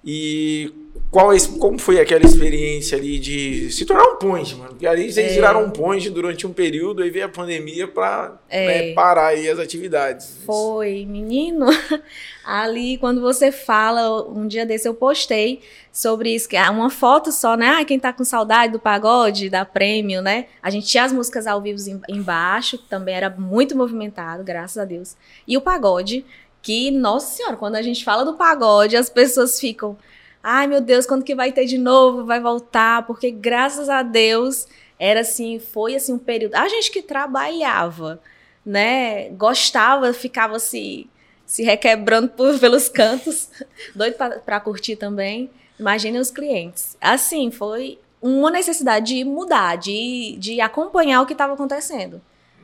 E 0.04 0.72
qual, 1.12 1.30
como 1.60 1.78
foi 1.80 2.00
aquela 2.00 2.26
experiência 2.26 2.98
ali 2.98 3.18
de 3.20 3.70
se 3.72 3.86
tornar 3.86 4.04
um 4.04 4.16
point, 4.18 4.56
mano? 4.56 4.70
Porque 4.72 4.88
ali 4.88 5.12
vocês 5.12 5.32
É. 5.32 5.36
viraram 5.36 5.66
um 5.66 5.70
point 5.70 6.10
durante 6.10 6.46
um 6.48 6.54
período, 6.54 7.02
aí 7.04 7.10
veio 7.10 7.26
a 7.26 7.30
pandemia 7.30 7.88
pra 7.88 8.38
É. 8.50 8.66
né, 8.88 8.94
parar 8.94 9.28
aí 9.28 9.50
as 9.50 9.60
atividades. 9.60 10.38
Foi, 10.46 11.06
menino. 11.06 11.66
Ali, 12.46 12.98
quando 12.98 13.20
você 13.20 13.52
fala, 13.52 14.24
um 14.30 14.48
dia 14.48 14.66
desse 14.66 14.88
eu 14.88 14.94
postei 14.94 15.60
sobre 15.92 16.34
isso, 16.34 16.48
que 16.48 16.56
é 16.56 16.70
uma 16.70 16.90
foto 16.90 17.30
só, 17.30 17.58
né? 17.58 17.68
Ah, 17.80 17.84
quem 17.84 18.00
tá 18.00 18.14
com 18.14 18.24
saudade 18.24 18.72
do 18.72 18.80
pagode, 18.80 19.50
da 19.50 19.66
prêmio, 19.66 20.22
né? 20.22 20.46
A 20.64 20.70
gente 20.70 20.88
tinha 20.88 21.04
as 21.04 21.12
músicas 21.12 21.46
ao 21.46 21.62
vivo 21.62 21.78
em- 21.90 22.00
embaixo, 22.16 22.78
que 22.78 22.86
também 22.88 23.16
era 23.16 23.30
muito 23.30 23.76
movimentado, 23.76 24.44
graças 24.46 24.78
a 24.78 24.86
Deus. 24.86 25.18
E 25.46 25.58
o 25.58 25.62
pagode, 25.62 26.24
que, 26.68 26.92
nossa 26.92 27.34
senhora, 27.34 27.56
quando 27.56 27.76
a 27.78 27.82
gente 27.82 28.04
fala 28.04 28.26
do 28.26 28.34
pagode, 28.34 28.98
as 28.98 29.10
pessoas 29.10 29.58
ficam. 29.58 29.98
Ai, 30.44 30.68
meu 30.68 30.82
Deus, 30.82 31.06
quando 31.06 31.24
que 31.24 31.34
vai 31.34 31.50
ter 31.54 31.66
de 31.66 31.78
novo? 31.78 32.26
Vai 32.26 32.42
voltar? 32.42 33.08
Porque 33.08 33.32
graças 33.32 33.88
a 33.88 34.04
Deus 34.04 34.68
era 35.00 35.22
assim, 35.22 35.60
foi 35.60 35.96
assim 35.96 36.12
um 36.12 36.18
período. 36.20 36.56
A 36.56 36.68
gente 36.68 36.92
que 36.92 37.02
trabalhava, 37.02 38.20
né? 38.66 39.30
Gostava, 39.30 40.12
ficava 40.12 40.58
assim, 40.58 41.06
se 41.46 41.64
requebrando 41.64 42.28
por- 42.28 42.60
pelos 42.60 42.90
cantos, 42.90 43.50
doido 43.96 44.18
para 44.46 44.60
curtir 44.60 44.98
também. 44.98 45.50
Imaginem 45.80 46.20
os 46.20 46.30
clientes. 46.32 46.98
Assim, 47.00 47.50
foi 47.50 47.98
uma 48.22 48.52
necessidade 48.52 49.16
de 49.16 49.24
mudar, 49.24 49.78
de, 49.78 50.36
de 50.38 50.60
acompanhar 50.60 51.22
o 51.22 51.26
que 51.26 51.32
estava 51.34 51.54
acontecendo. 51.54 52.22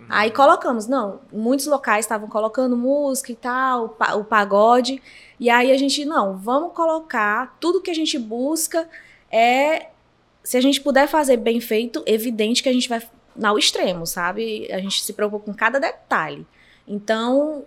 Aí 0.09 0.29
colocamos, 0.31 0.85
não, 0.87 1.21
muitos 1.31 1.65
locais 1.65 2.05
estavam 2.05 2.27
colocando 2.29 2.77
música 2.77 3.31
e 3.31 3.35
tal, 3.35 3.85
o 3.85 3.89
pa- 3.89 4.13
o 4.15 4.23
pagode. 4.23 5.01
E 5.39 5.49
aí 5.49 5.71
a 5.71 5.77
gente, 5.77 6.05
não, 6.05 6.37
vamos 6.37 6.73
colocar 6.73 7.57
tudo 7.59 7.81
que 7.81 7.89
a 7.89 7.95
gente 7.95 8.17
busca 8.19 8.87
é 9.31 9.87
se 10.43 10.57
a 10.57 10.61
gente 10.61 10.81
puder 10.81 11.07
fazer 11.07 11.37
bem 11.37 11.59
feito, 11.61 12.03
evidente 12.05 12.61
que 12.61 12.67
a 12.69 12.73
gente 12.73 12.89
vai 12.89 13.01
ao 13.41 13.57
extremo, 13.57 14.05
sabe? 14.05 14.67
A 14.71 14.77
gente 14.79 15.01
se 15.03 15.13
preocupa 15.13 15.45
com 15.45 15.53
cada 15.53 15.79
detalhe. 15.79 16.45
Então, 16.87 17.63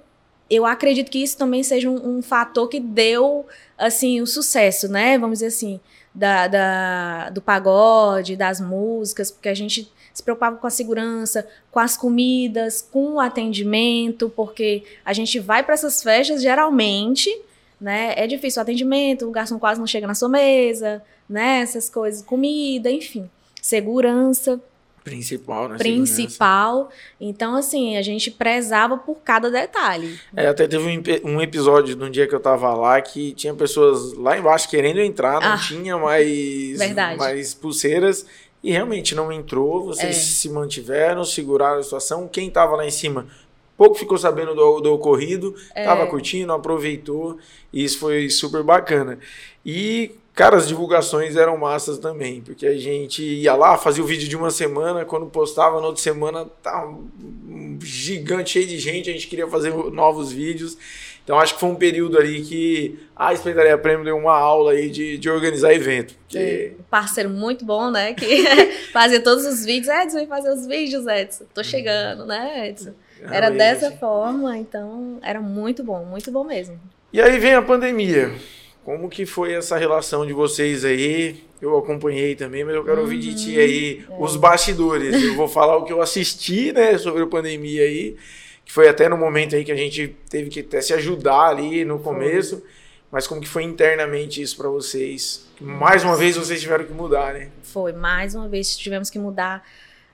eu 0.48 0.64
acredito 0.66 1.10
que 1.10 1.22
isso 1.22 1.38
também 1.38 1.62
seja 1.62 1.88
um, 1.90 2.18
um 2.18 2.22
fator 2.22 2.68
que 2.68 2.78
deu, 2.78 3.46
assim, 3.78 4.20
o 4.20 4.26
sucesso, 4.26 4.88
né? 4.88 5.18
Vamos 5.18 5.38
dizer 5.38 5.46
assim, 5.46 5.80
da, 6.14 6.46
da- 6.46 7.30
do 7.30 7.40
pagode, 7.40 8.36
das 8.36 8.60
músicas, 8.60 9.30
porque 9.30 9.48
a 9.48 9.54
gente 9.54 9.90
se 10.16 10.22
preocupava 10.22 10.56
com 10.56 10.66
a 10.66 10.70
segurança, 10.70 11.46
com 11.70 11.78
as 11.78 11.94
comidas, 11.94 12.80
com 12.90 13.16
o 13.16 13.20
atendimento, 13.20 14.32
porque 14.34 14.82
a 15.04 15.12
gente 15.12 15.38
vai 15.38 15.62
para 15.62 15.74
essas 15.74 16.02
festas, 16.02 16.40
geralmente, 16.40 17.28
né? 17.78 18.14
É 18.16 18.26
difícil 18.26 18.60
o 18.60 18.62
atendimento, 18.62 19.28
o 19.28 19.30
garçom 19.30 19.58
quase 19.58 19.78
não 19.78 19.86
chega 19.86 20.06
na 20.06 20.14
sua 20.14 20.30
mesa, 20.30 21.02
né? 21.28 21.60
Essas 21.60 21.90
coisas, 21.90 22.22
comida, 22.22 22.90
enfim. 22.90 23.28
Segurança 23.60 24.58
Principal, 25.04 25.68
né? 25.68 25.76
principal. 25.76 26.90
Então, 27.20 27.54
assim, 27.54 27.96
a 27.98 28.02
gente 28.02 28.28
prezava 28.30 28.96
por 28.96 29.16
cada 29.22 29.48
detalhe. 29.50 30.18
É, 30.34 30.46
até 30.48 30.66
teve 30.66 30.82
um, 31.24 31.30
um 31.34 31.40
episódio 31.42 31.94
num 31.94 32.10
dia 32.10 32.26
que 32.26 32.34
eu 32.34 32.40
tava 32.40 32.72
lá 32.74 33.00
que 33.02 33.32
tinha 33.34 33.54
pessoas 33.54 34.14
lá 34.14 34.36
embaixo 34.38 34.68
querendo 34.68 34.98
entrar, 34.98 35.40
não 35.42 35.52
Ah. 35.52 35.58
tinha 35.58 35.96
mais, 35.98 36.78
Verdade. 36.78 37.18
mais 37.18 37.52
pulseiras 37.54 38.26
e 38.66 38.72
realmente 38.72 39.14
não 39.14 39.30
entrou. 39.30 39.84
Vocês 39.86 40.16
É. 40.16 40.18
se 40.20 40.48
mantiveram, 40.48 41.24
seguraram 41.24 41.78
a 41.78 41.82
situação. 41.82 42.26
Quem 42.28 42.50
tava 42.50 42.74
lá 42.76 42.84
em 42.84 42.90
cima 42.90 43.26
pouco 43.76 43.94
ficou 43.94 44.16
sabendo 44.16 44.54
do, 44.54 44.80
do 44.80 44.92
ocorrido, 44.94 45.54
É. 45.74 45.84
tava 45.84 46.06
curtindo, 46.06 46.52
aproveitou 46.52 47.38
e 47.72 47.84
isso 47.84 47.98
foi 47.98 48.28
super 48.30 48.62
bacana. 48.62 49.18
E, 49.64 50.12
cara, 50.34 50.56
as 50.56 50.66
divulgações 50.66 51.36
eram 51.36 51.56
massas 51.58 51.98
também, 51.98 52.40
porque 52.40 52.66
a 52.66 52.76
gente 52.76 53.22
ia 53.22 53.54
lá, 53.54 53.76
fazia 53.76 54.02
o 54.02 54.06
vídeo 54.06 54.28
de 54.28 54.36
uma 54.36 54.50
semana, 54.50 55.04
quando 55.04 55.26
postava 55.26 55.78
na 55.80 55.86
outra 55.88 56.02
semana, 56.02 56.46
tá 56.62 56.86
um 56.86 57.78
gigante, 57.82 58.50
cheio 58.52 58.66
de 58.66 58.78
gente, 58.78 59.10
a 59.10 59.12
gente 59.12 59.28
queria 59.28 59.46
fazer 59.46 59.72
novos 59.92 60.32
vídeos. 60.32 60.76
Então 61.26 61.40
acho 61.40 61.54
que 61.54 61.60
foi 61.60 61.68
um 61.68 61.74
período 61.74 62.16
ali 62.16 62.40
que 62.42 63.00
a 63.16 63.34
Espeitaria 63.34 63.76
Prêmio 63.76 64.04
deu 64.04 64.16
uma 64.16 64.36
aula 64.38 64.70
aí 64.70 64.88
de, 64.88 65.18
de 65.18 65.28
organizar 65.28 65.74
evento. 65.74 66.14
Porque 66.20 66.74
Um 66.78 66.84
parceiro 66.84 67.28
muito 67.28 67.64
bom, 67.64 67.90
né? 67.90 68.14
Que 68.14 68.44
fazia 68.94 69.20
todos 69.20 69.44
os 69.44 69.64
vídeos. 69.64 69.88
Edson, 69.92 70.18
vem 70.18 70.28
fazer 70.28 70.52
os 70.52 70.64
vídeos, 70.68 71.04
Edson. 71.04 71.44
Tô 71.52 71.64
chegando, 71.64 72.24
né, 72.24 72.68
Edson? 72.68 72.92
Era 73.22 73.48
realmente- 73.48 73.58
dessa 73.58 73.90
forma, 73.90 74.56
então 74.56 75.18
era 75.20 75.40
muito 75.40 75.82
bom, 75.82 76.04
muito 76.04 76.30
bom 76.30 76.44
mesmo. 76.44 76.78
E 77.12 77.20
aí 77.20 77.40
vem 77.40 77.54
a 77.54 77.62
pandemia. 77.62 78.30
Como 78.84 79.08
que 79.08 79.26
foi 79.26 79.52
essa 79.52 79.76
relação 79.76 80.24
de 80.24 80.32
vocês 80.32 80.84
aí? 80.84 81.42
Eu 81.60 81.76
acompanhei 81.76 82.36
também, 82.36 82.62
mas 82.64 82.76
eu 82.76 82.84
quero 82.84 83.00
ouvir 83.00 83.18
de 83.18 83.34
ti 83.34 83.58
aí 83.58 84.04
os 84.20 84.36
bastidores. 84.36 85.20
Eu 85.24 85.34
vou 85.34 85.48
falar 85.48 85.76
o 85.76 85.84
que 85.84 85.92
eu 85.92 86.00
assisti, 86.00 86.70
né, 86.72 86.96
sobre 86.98 87.24
a 87.24 87.26
pandemia 87.26 87.82
aí, 87.82 88.14
que 88.66 88.72
foi 88.72 88.86
até 88.88 89.08
no 89.08 89.16
momento 89.16 89.56
aí 89.56 89.64
que 89.64 89.72
a 89.72 89.76
gente 89.76 90.14
teve 90.28 90.50
que 90.50 90.60
até 90.60 90.82
se 90.82 90.92
ajudar 90.92 91.48
ali 91.48 91.84
no 91.86 91.98
começo, 92.00 92.62
mas 93.10 93.26
como 93.26 93.40
que 93.40 93.48
foi 93.48 93.62
internamente 93.62 94.42
isso 94.42 94.56
pra 94.58 94.68
vocês? 94.68 95.46
Mais 95.60 96.04
uma 96.04 96.16
vez 96.16 96.36
vocês 96.36 96.60
tiveram 96.60 96.84
que 96.84 96.92
mudar, 96.92 97.32
né? 97.32 97.48
Foi, 97.62 97.92
mais 97.94 98.34
uma 98.34 98.48
vez 98.48 98.76
tivemos 98.76 99.08
que 99.08 99.18
mudar, 99.18 99.64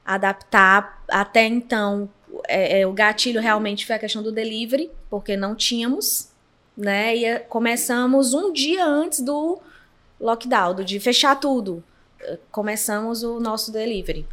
adaptar. 0.04 1.02
Até 1.09 1.47
então, 1.47 2.09
é, 2.47 2.80
é, 2.80 2.87
o 2.87 2.92
gatilho 2.92 3.40
realmente 3.40 3.87
foi 3.87 3.97
a 3.97 3.99
questão 3.99 4.23
do 4.23 4.30
delivery, 4.30 4.90
porque 5.11 5.37
não 5.37 5.54
tínhamos, 5.56 6.28
né? 6.76 7.16
E 7.16 7.25
é, 7.25 7.38
começamos 7.38 8.35
um 8.35 8.52
dia 8.52 8.85
antes 8.87 9.21
do 9.21 9.59
lockdown, 10.21 10.75
do- 10.75 10.85
de 10.85 11.00
fechar 11.00 11.37
tudo. 11.37 11.82
Começamos 12.50 13.23
o 13.25 13.40
nosso 13.40 13.73
delivery. 13.73 14.26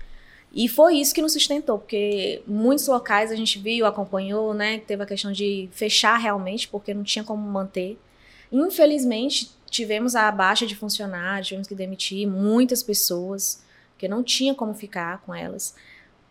E 0.51 0.67
foi 0.67 0.95
isso 0.95 1.13
que 1.13 1.21
nos 1.21 1.33
sustentou, 1.33 1.77
porque 1.77 2.41
muitos 2.47 2.87
locais 2.87 3.31
a 3.31 3.35
gente 3.35 3.59
viu, 3.59 3.85
acompanhou, 3.85 4.53
né? 4.53 4.79
Teve 4.79 5.03
a 5.03 5.05
questão 5.05 5.31
de 5.31 5.69
fechar 5.71 6.17
realmente, 6.17 6.67
porque 6.67 6.93
não 6.93 7.03
tinha 7.03 7.23
como 7.23 7.41
manter. 7.41 7.99
Infelizmente, 8.51 9.51
tivemos 9.69 10.15
a 10.15 10.31
baixa 10.31 10.65
de 10.65 10.75
funcionários, 10.75 11.47
tivemos 11.47 11.67
que 11.67 11.75
demitir 11.75 12.27
muitas 12.27 12.81
pessoas, 12.81 13.63
porque 13.91 14.07
não 14.07 14.23
tinha 14.23 14.55
como 14.55 14.73
ficar 14.73 15.21
com 15.21 15.35
elas. 15.35 15.75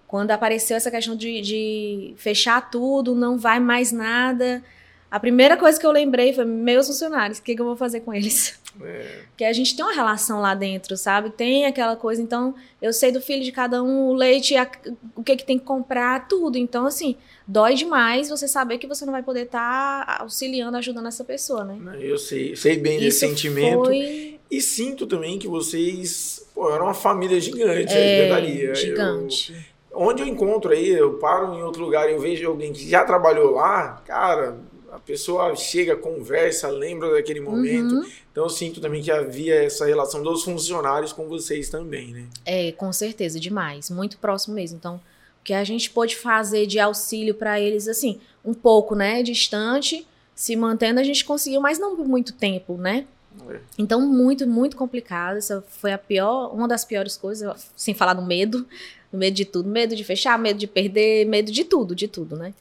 Quando 0.09 0.33
apareceu 0.33 0.77
essa 0.77 0.91
questão 0.91 1.15
de, 1.15 1.41
de 1.41 2.15
fechar 2.17 2.71
tudo, 2.71 3.15
não 3.15 3.39
vai 3.39 3.61
mais 3.61 3.93
nada, 3.93 4.65
a 5.11 5.19
primeira 5.19 5.57
coisa 5.57 5.79
que 5.81 5.87
eu 5.87 5.91
lembrei 5.93 6.33
foi 6.33 6.45
meus 6.45 6.87
funcionários, 6.87 7.39
o 7.39 7.43
que, 7.43 7.55
que 7.55 7.61
eu 7.61 7.67
vou 7.67 7.77
fazer 7.77 8.01
com 8.01 8.13
eles? 8.13 8.59
É, 8.81 9.23
Porque 9.31 9.45
a 9.45 9.53
gente 9.53 9.75
tem 9.75 9.85
uma 9.85 9.95
relação 9.95 10.41
lá 10.41 10.55
dentro, 10.55 10.97
sabe? 10.97 11.31
Tem 11.31 11.67
aquela 11.67 11.97
coisa, 11.97 12.21
então 12.23 12.55
eu 12.81 12.93
sei 12.93 13.11
do 13.11 13.21
filho 13.21 13.43
de 13.43 13.51
cada 13.51 13.83
um, 13.83 14.09
o 14.09 14.13
leite, 14.15 14.55
a- 14.57 14.71
o 15.17 15.25
que, 15.25 15.35
que 15.37 15.45
tem 15.45 15.59
que 15.59 15.65
comprar, 15.65 16.29
tudo. 16.29 16.57
Então, 16.59 16.87
assim, 16.87 17.17
dói 17.47 17.75
demais 17.75 18.29
você 18.29 18.47
saber 18.47 18.79
que 18.79 18.87
você 18.87 19.05
não 19.05 19.13
vai 19.13 19.23
poder 19.23 19.47
estar 19.47 20.19
auxiliando, 20.21 20.77
ajudando 20.77 21.09
essa 21.09 21.25
pessoa, 21.25 21.65
né? 21.65 21.77
eu 22.01 22.19
sei, 22.19 22.55
sei 22.55 22.77
bem 22.77 23.01
desse 23.01 23.09
Isso 23.09 23.19
sentimento. 23.21 23.87
Foi 23.87 24.39
E 24.51 24.61
sinto 24.61 25.07
também 25.07 25.39
que 25.39 25.49
vocês 25.49 26.47
pô, 26.55 26.71
eram 26.71 26.85
uma 26.85 26.95
família 26.95 27.41
gigante, 27.41 27.93
a 27.93 27.99
é, 27.99 28.07
espeitaria. 28.13 28.69
Eu- 28.69 28.75
gigante. 28.75 29.67
onde 29.93 30.23
eu 30.23 30.27
encontro 30.29 30.71
aí, 30.71 30.89
eu 30.91 31.15
paro 31.15 31.53
em 31.55 31.63
outro 31.63 31.83
lugar 31.83 32.09
e 32.09 32.13
eu 32.13 32.21
vejo 32.21 32.47
alguém 32.47 32.73
que 32.73 32.89
já 32.89 33.05
trabalhou 33.05 33.53
lá, 33.57 34.01
cara, 34.07 34.57
a 34.93 34.99
pessoa 34.99 35.55
chega, 35.55 35.97
conversa, 35.97 36.69
lembra 36.69 37.13
daquele 37.13 37.41
momento. 37.41 37.95
Uhum. 37.95 38.11
Então 38.31 38.45
eu 38.45 38.51
sinto 38.51 38.81
também 38.81 39.03
que 39.03 39.11
havia 39.11 39.65
essa 39.65 39.87
relação 39.87 40.23
dos 40.23 40.45
funcionários 40.45 41.13
com 41.13 41.29
vocês 41.29 41.69
também, 41.69 42.13
né? 42.13 42.27
É, 42.45 42.73
com 42.73 42.93
certeza, 42.93 43.39
demais. 43.39 43.91
Muito 43.91 44.19
próximo 44.19 44.55
mesmo. 44.55 44.77
Então, 44.79 44.97
o 44.97 45.45
que 45.45 45.53
a 45.53 45.65
gente 45.65 45.91
pôde 45.91 46.17
fazer 46.17 46.67
de 46.67 46.79
auxílio 46.79 47.35
para 47.35 47.61
eles, 47.61 47.89
assim, 47.89 48.21
um 48.45 48.55
pouco, 48.55 48.95
né, 48.95 49.23
distante, 49.23 50.07
se 50.35 50.55
mantendo, 50.57 51.01
a 51.01 51.05
gente 51.05 51.25
conseguiu, 51.25 51.61
mas 51.61 51.79
não 51.79 51.97
por 51.97 52.07
muito 52.07 52.33
tempo, 52.33 52.77
né? 52.77 53.07
É. 53.49 53.61
Então, 53.77 54.01
muito, 54.01 54.47
muito 54.47 54.77
complicado. 54.77 55.37
Essa 55.37 55.63
foi 55.69 55.93
a 55.93 55.99
pior, 55.99 56.55
uma 56.55 56.67
das 56.67 56.85
piores 56.85 57.17
coisas, 57.17 57.71
sem 57.77 57.95
falar 57.95 58.15
no 58.15 58.25
medo, 58.25 58.67
no 59.13 59.19
medo 59.19 59.35
de 59.35 59.45
tudo, 59.45 59.69
medo 59.69 59.95
de 59.95 60.05
fechar, 60.05 60.39
medo 60.39 60.59
de 60.59 60.67
perder, 60.67 61.27
medo 61.27 61.51
de 61.51 61.65
tudo, 61.65 61.95
de 61.95 62.09
tudo, 62.09 62.37
né? 62.37 62.55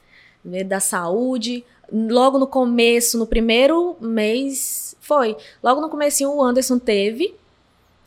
Medo 0.44 0.68
da 0.68 0.80
saúde. 0.80 1.64
Logo 1.90 2.38
no 2.38 2.46
começo, 2.46 3.18
no 3.18 3.26
primeiro 3.26 3.96
mês, 4.00 4.94
foi. 5.00 5.36
Logo 5.62 5.80
no 5.80 5.88
comecinho 5.88 6.30
o 6.30 6.42
Anderson 6.42 6.78
teve 6.78 7.34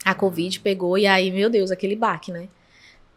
a 0.03 0.15
Covid, 0.15 0.59
pegou, 0.59 0.97
e 0.97 1.05
aí, 1.05 1.31
meu 1.31 1.49
Deus, 1.49 1.71
aquele 1.71 1.95
baque, 1.95 2.31
né? 2.31 2.47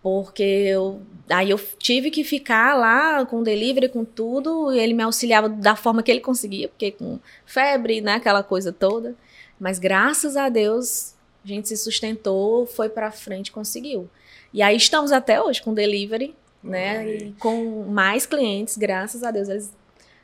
Porque 0.02 0.42
eu, 0.42 1.00
aí 1.30 1.50
eu 1.50 1.58
tive 1.78 2.10
que 2.10 2.22
ficar 2.22 2.76
lá 2.76 3.24
com 3.24 3.42
delivery, 3.42 3.88
com 3.88 4.04
tudo, 4.04 4.72
e 4.72 4.78
ele 4.78 4.92
me 4.92 5.02
auxiliava 5.02 5.48
da 5.48 5.74
forma 5.74 6.02
que 6.02 6.10
ele 6.10 6.20
conseguia, 6.20 6.68
porque 6.68 6.90
com 6.90 7.18
febre, 7.46 8.02
né, 8.02 8.14
aquela 8.14 8.42
coisa 8.42 8.70
toda. 8.70 9.14
Mas 9.58 9.78
graças 9.78 10.36
a 10.36 10.50
Deus, 10.50 11.14
a 11.42 11.48
gente 11.48 11.68
se 11.68 11.76
sustentou, 11.76 12.66
foi 12.66 12.88
pra 12.88 13.10
frente, 13.10 13.50
conseguiu. 13.50 14.08
E 14.52 14.60
aí 14.62 14.76
estamos 14.76 15.10
até 15.10 15.42
hoje 15.42 15.62
com 15.62 15.72
delivery, 15.72 16.34
né, 16.64 17.06
e 17.06 17.32
com 17.38 17.84
mais 17.84 18.24
clientes, 18.24 18.76
graças 18.76 19.22
a 19.22 19.30
Deus, 19.30 19.48
eles 19.48 19.72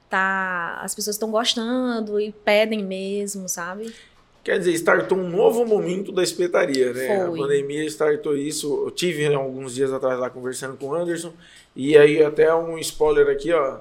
tá, 0.08 0.80
as 0.82 0.94
pessoas 0.94 1.14
estão 1.14 1.30
gostando 1.30 2.20
e 2.20 2.32
pedem 2.32 2.82
mesmo, 2.82 3.48
sabe? 3.48 3.94
Quer 4.42 4.58
dizer, 4.58 4.72
startou 4.72 5.18
um 5.18 5.28
novo 5.28 5.66
momento 5.66 6.10
da 6.10 6.22
espetaria, 6.22 6.92
né? 6.92 7.06
Foi. 7.06 7.40
A 7.40 7.42
pandemia 7.42 7.84
startou 7.84 8.36
isso. 8.36 8.84
Eu 8.86 8.90
tive 8.90 9.28
né, 9.28 9.34
alguns 9.34 9.74
dias 9.74 9.92
atrás 9.92 10.18
lá 10.18 10.30
conversando 10.30 10.78
com 10.78 10.86
o 10.86 10.94
Anderson. 10.94 11.32
E 11.76 11.96
aí, 11.96 12.22
até 12.22 12.52
um 12.54 12.78
spoiler 12.78 13.28
aqui, 13.28 13.52
ó. 13.52 13.78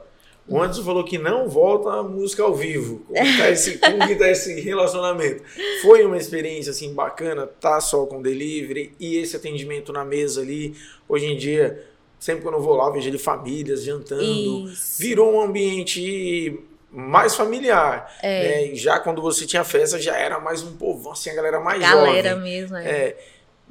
O 0.48 0.60
Anderson 0.62 0.84
falou 0.84 1.04
que 1.04 1.18
não 1.18 1.48
volta 1.48 1.92
a 1.92 2.04
música 2.04 2.44
ao 2.44 2.54
vivo. 2.54 3.06
Como 3.08 3.24
que 3.24 3.38
tá 3.38 3.50
esse, 3.50 3.78
como 3.78 4.08
que 4.08 4.16
tá 4.16 4.30
esse 4.30 4.60
relacionamento? 4.60 5.44
Foi 5.82 6.04
uma 6.04 6.18
experiência, 6.18 6.72
assim, 6.72 6.94
bacana, 6.94 7.48
tá 7.48 7.80
só 7.80 8.06
com 8.06 8.22
delivery 8.22 8.94
e 9.00 9.16
esse 9.16 9.36
atendimento 9.36 9.94
na 9.94 10.04
mesa 10.04 10.42
ali. 10.42 10.76
Hoje 11.08 11.26
em 11.26 11.38
dia, 11.38 11.89
sempre 12.20 12.44
quando 12.44 12.56
eu 12.56 12.62
vou 12.62 12.76
lá, 12.76 12.88
eu 12.88 12.94
vejo 12.94 13.10
ali 13.10 13.18
famílias 13.18 13.84
jantando. 13.84 14.70
Isso. 14.70 15.00
Virou 15.00 15.34
um 15.36 15.42
ambiente 15.42 16.60
mais 16.92 17.36
familiar. 17.36 18.12
É. 18.22 18.68
né? 18.70 18.76
Já 18.76 19.00
quando 19.00 19.22
você 19.22 19.46
tinha 19.46 19.64
festa, 19.64 20.00
já 20.00 20.16
era 20.18 20.40
mais 20.40 20.62
um 20.64 20.76
povão, 20.76 21.12
assim, 21.14 21.30
a 21.30 21.36
galera 21.36 21.60
mais 21.60 21.80
Galera 21.82 22.30
jovem. 22.32 22.44
mesmo, 22.44 22.78
é. 22.78 22.86
É, 22.90 23.18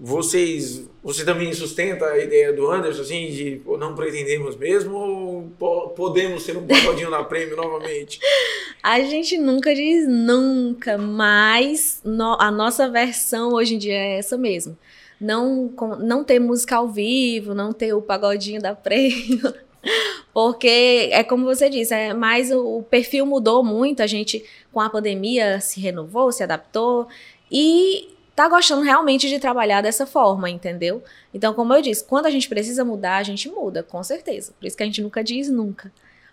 vocês, 0.00 0.84
você 1.02 1.24
também 1.24 1.52
sustenta 1.52 2.06
a 2.06 2.18
ideia 2.18 2.52
do 2.52 2.70
Anderson, 2.70 3.02
assim, 3.02 3.26
de 3.30 3.60
não 3.78 3.96
pretendemos 3.96 4.54
mesmo 4.56 4.94
ou 4.94 5.48
po- 5.58 5.88
podemos 5.88 6.44
ter 6.44 6.56
um 6.56 6.64
pagodinho 6.64 7.10
na 7.10 7.24
prêmio 7.24 7.56
novamente? 7.56 8.20
A 8.80 9.00
gente 9.00 9.36
nunca 9.36 9.74
diz 9.74 10.06
nunca, 10.06 10.96
mas 10.96 12.00
no- 12.04 12.36
a 12.40 12.48
nossa 12.48 12.88
versão 12.88 13.52
hoje 13.52 13.74
em 13.74 13.78
dia 13.78 13.92
é 13.92 14.18
essa 14.18 14.38
mesmo. 14.38 14.78
Não, 15.20 15.72
não 15.98 16.22
ter 16.22 16.38
música 16.38 16.76
ao 16.76 16.88
vivo, 16.88 17.54
não 17.54 17.72
ter 17.72 17.92
o 17.92 18.02
pagodinho 18.02 18.60
da 18.60 18.74
prêmio. 18.74 19.52
Porque 20.32 21.08
é 21.12 21.24
como 21.24 21.44
você 21.44 21.68
disse, 21.68 21.94
é 21.94 22.14
mais 22.14 22.50
o, 22.50 22.78
o 22.78 22.82
perfil 22.82 23.26
mudou 23.26 23.64
muito, 23.64 24.02
a 24.02 24.06
gente 24.06 24.44
com 24.72 24.80
a 24.80 24.90
pandemia 24.90 25.60
se 25.60 25.80
renovou, 25.80 26.30
se 26.30 26.42
adaptou 26.42 27.08
e 27.50 28.08
tá 28.38 28.48
gostando 28.48 28.82
realmente 28.82 29.28
de 29.28 29.40
trabalhar 29.40 29.80
dessa 29.80 30.06
forma, 30.06 30.48
entendeu? 30.48 31.02
Então, 31.34 31.52
como 31.52 31.74
eu 31.74 31.82
disse, 31.82 32.04
quando 32.04 32.26
a 32.26 32.30
gente 32.30 32.48
precisa 32.48 32.84
mudar, 32.84 33.16
a 33.16 33.22
gente 33.24 33.48
muda, 33.48 33.82
com 33.82 34.00
certeza. 34.04 34.52
Por 34.58 34.64
isso 34.64 34.76
que 34.76 34.82
a 34.84 34.86
gente 34.86 35.02
nunca 35.02 35.24
diz 35.24 35.50
nunca. 35.50 35.90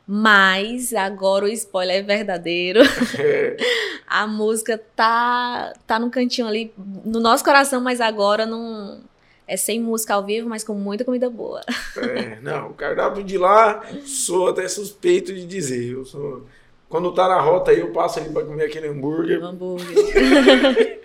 Mas 0.08 0.94
agora 0.94 1.46
o 1.46 1.48
spoiler 1.48 1.98
é 1.98 2.02
verdadeiro. 2.02 2.80
A 4.08 4.28
música 4.28 4.80
tá 4.96 5.74
tá 5.88 5.98
no 6.00 6.10
cantinho 6.12 6.48
ali 6.48 6.72
no 7.04 7.20
nosso 7.20 7.44
coração, 7.44 7.82
mas 7.82 8.00
agora 8.00 8.46
não 8.46 9.00
é 9.48 9.58
sem 9.58 9.80
música 9.80 10.14
ao 10.14 10.24
vivo, 10.24 10.48
mas 10.48 10.64
com 10.64 10.74
muita 10.76 11.04
comida 11.04 11.30
boa. 11.30 11.62
é, 11.98 12.40
não, 12.42 12.70
o 12.70 12.74
cardápio 12.74 13.24
de 13.24 13.38
lá, 13.38 13.84
sou 14.06 14.50
até 14.50 14.68
suspeito 14.68 15.34
de 15.34 15.46
dizer. 15.46 15.92
Eu 15.94 16.06
sou, 16.06 16.46
quando 16.88 17.12
tá 17.12 17.28
na 17.28 17.40
rota 17.42 17.72
aí, 17.72 17.80
eu 17.80 17.92
passo 17.92 18.20
ali 18.20 18.30
pra 18.30 18.44
comer 18.44 18.66
aquele 18.66 18.88
hambúrguer. 18.88 19.42
O 19.42 19.46
hambúrguer. 19.46 19.96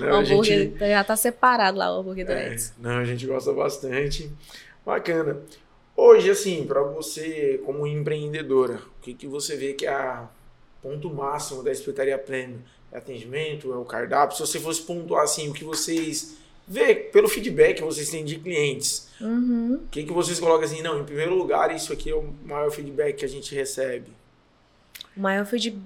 né, 0.00 0.10
o 0.12 0.14
hambúrguer 0.16 0.44
gente- 0.44 0.78
já 0.78 1.02
tá 1.02 1.16
separado 1.16 1.78
lá 1.78 1.94
o 1.96 2.00
hambúrguer 2.00 2.26
do 2.26 2.32
É, 2.32 2.52
Edson. 2.52 2.72
não, 2.78 2.98
a 2.98 3.04
gente 3.06 3.26
gosta 3.26 3.52
bastante. 3.54 4.30
Bacana. 4.84 5.38
Hoje, 5.96 6.30
assim, 6.30 6.64
para 6.66 6.82
você 6.82 7.60
como 7.64 7.86
empreendedora, 7.86 8.80
o 8.98 9.02
que, 9.02 9.14
que 9.14 9.26
você 9.26 9.56
vê 9.56 9.72
que 9.74 9.86
é 9.86 9.90
a 9.92 10.28
ponto 10.82 11.08
máximo 11.08 11.62
da 11.62 11.70
Espetaria 11.70 12.18
Prêmio? 12.18 12.60
É 12.92 12.98
atendimento? 12.98 13.72
É 13.72 13.76
o 13.76 13.84
cardápio? 13.84 14.36
Se 14.36 14.44
você 14.46 14.58
fosse 14.58 14.82
pontuar, 14.82 15.22
assim, 15.24 15.48
o 15.48 15.52
que 15.52 15.64
vocês 15.64 16.36
vê 16.66 16.94
pelo 16.94 17.28
feedback 17.28 17.76
que 17.76 17.82
vocês 17.84 18.10
têm 18.10 18.24
de 18.24 18.38
clientes, 18.38 19.08
Uhum. 19.20 19.80
o 19.84 19.88
que, 19.88 20.02
que 20.02 20.12
vocês 20.12 20.40
colocam 20.40 20.64
assim, 20.64 20.82
não, 20.82 21.00
em 21.00 21.04
primeiro 21.04 21.34
lugar, 21.34 21.74
isso 21.74 21.92
aqui 21.92 22.10
é 22.10 22.14
o 22.14 22.24
maior 22.44 22.70
feedback 22.70 23.16
que 23.16 23.24
a 23.24 23.28
gente 23.28 23.54
recebe. 23.54 24.10
O 25.16 25.20
maior 25.20 25.44
de. 25.46 25.76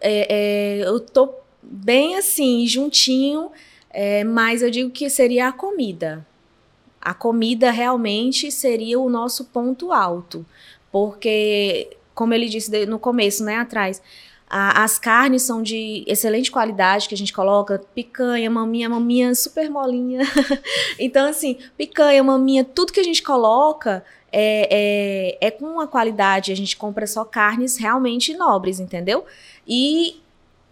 é, 0.00 0.78
é, 0.80 0.88
eu 0.88 0.98
tô 1.00 1.34
bem 1.62 2.16
assim, 2.16 2.66
juntinho, 2.66 3.50
é, 3.90 4.24
mas 4.24 4.62
eu 4.62 4.70
digo 4.70 4.90
que 4.90 5.10
seria 5.10 5.48
a 5.48 5.52
comida. 5.52 6.26
A 7.00 7.14
comida 7.14 7.70
realmente 7.70 8.50
seria 8.50 8.98
o 8.98 9.08
nosso 9.08 9.46
ponto 9.46 9.92
alto. 9.92 10.44
Porque, 10.90 11.96
como 12.14 12.34
ele 12.34 12.48
disse 12.48 12.86
no 12.86 12.98
começo, 12.98 13.44
né, 13.44 13.56
atrás, 13.56 14.02
a- 14.48 14.82
as 14.82 14.98
carnes 14.98 15.42
são 15.42 15.62
de 15.62 16.04
excelente 16.06 16.50
qualidade 16.50 17.08
que 17.08 17.14
a 17.14 17.18
gente 17.18 17.32
coloca, 17.32 17.82
picanha, 17.94 18.50
maminha, 18.50 18.88
maminha 18.88 19.34
super 19.34 19.68
molinha. 19.70 20.20
então, 20.98 21.28
assim, 21.28 21.58
picanha, 21.76 22.22
maminha, 22.24 22.64
tudo 22.64 22.92
que 22.92 23.00
a 23.00 23.04
gente 23.04 23.22
coloca 23.22 24.02
é, 24.32 25.36
é, 25.40 25.48
é 25.48 25.50
com 25.50 25.66
uma 25.66 25.86
qualidade, 25.86 26.52
a 26.52 26.56
gente 26.56 26.76
compra 26.76 27.06
só 27.06 27.24
carnes 27.24 27.76
realmente 27.76 28.34
nobres, 28.34 28.80
entendeu? 28.80 29.24
E 29.66 30.20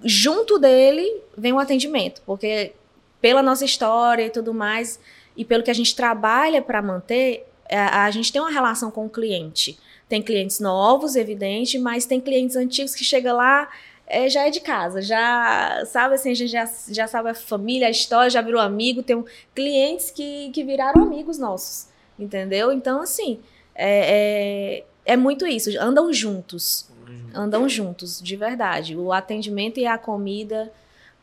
junto 0.03 0.59
dele 0.59 1.23
vem 1.37 1.53
o 1.53 1.59
atendimento, 1.59 2.23
porque 2.27 2.73
pela 3.21 3.43
nossa 3.43 3.65
história 3.65 4.27
e 4.27 4.31
tudo 4.31 4.53
mais, 4.53 5.01
e 5.37 5.45
pelo 5.45 5.63
que 5.63 5.71
a 5.71 5.75
gente 5.75 5.95
trabalha 5.95 6.63
para 6.63 6.81
manter, 6.81 7.47
a, 7.71 8.05
a 8.05 8.11
gente 8.11 8.33
tem 8.33 8.41
uma 8.41 8.51
relação 8.51 8.91
com 8.91 9.07
o 9.07 9.11
cliente. 9.11 9.79
Tem 10.09 10.23
clientes 10.23 10.61
novos, 10.61 11.17
evidente, 11.17 11.79
mas 11.79 12.07
tem 12.07 12.21
clientes 12.21 12.57
antigos 12.57 12.95
que 12.95 13.05
chega 13.05 13.33
lá, 13.33 13.69
é, 14.07 14.29
já 14.29 14.47
é 14.47 14.51
de 14.51 14.61
casa, 14.61 15.03
já 15.03 15.83
sabe 15.87 16.15
assim, 16.15 16.31
a 16.31 16.35
gente 16.35 16.49
já, 16.51 16.71
já 16.89 17.09
sabe 17.09 17.31
a 17.31 17.35
família, 17.35 17.89
a 17.89 17.91
história, 17.91 18.31
já 18.31 18.41
virou 18.41 18.61
amigo. 18.61 19.03
Tem 19.03 19.17
um- 19.17 19.25
clientes 19.55 20.11
que, 20.13 20.51
que 20.53 20.63
viraram 20.63 21.03
amigos 21.03 21.39
nossos, 21.39 21.89
entendeu? 22.17 22.71
Então, 22.73 23.01
assim, 23.01 23.41
é, 23.75 24.85
é, 25.07 25.13
é 25.13 25.17
muito 25.17 25.45
isso, 25.45 25.71
andam 25.81 26.13
juntos, 26.13 26.89
andam 27.35 27.69
juntos, 27.69 28.21
de 28.23 28.37
verdade. 28.37 28.97
O 28.97 29.13
atendimento 29.13 29.81
e 29.81 29.87
a 29.87 29.99
comida 29.99 30.73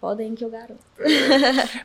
podem 0.03 0.35
que 0.35 0.43
eu 0.43 0.49
garanto. 0.49 0.83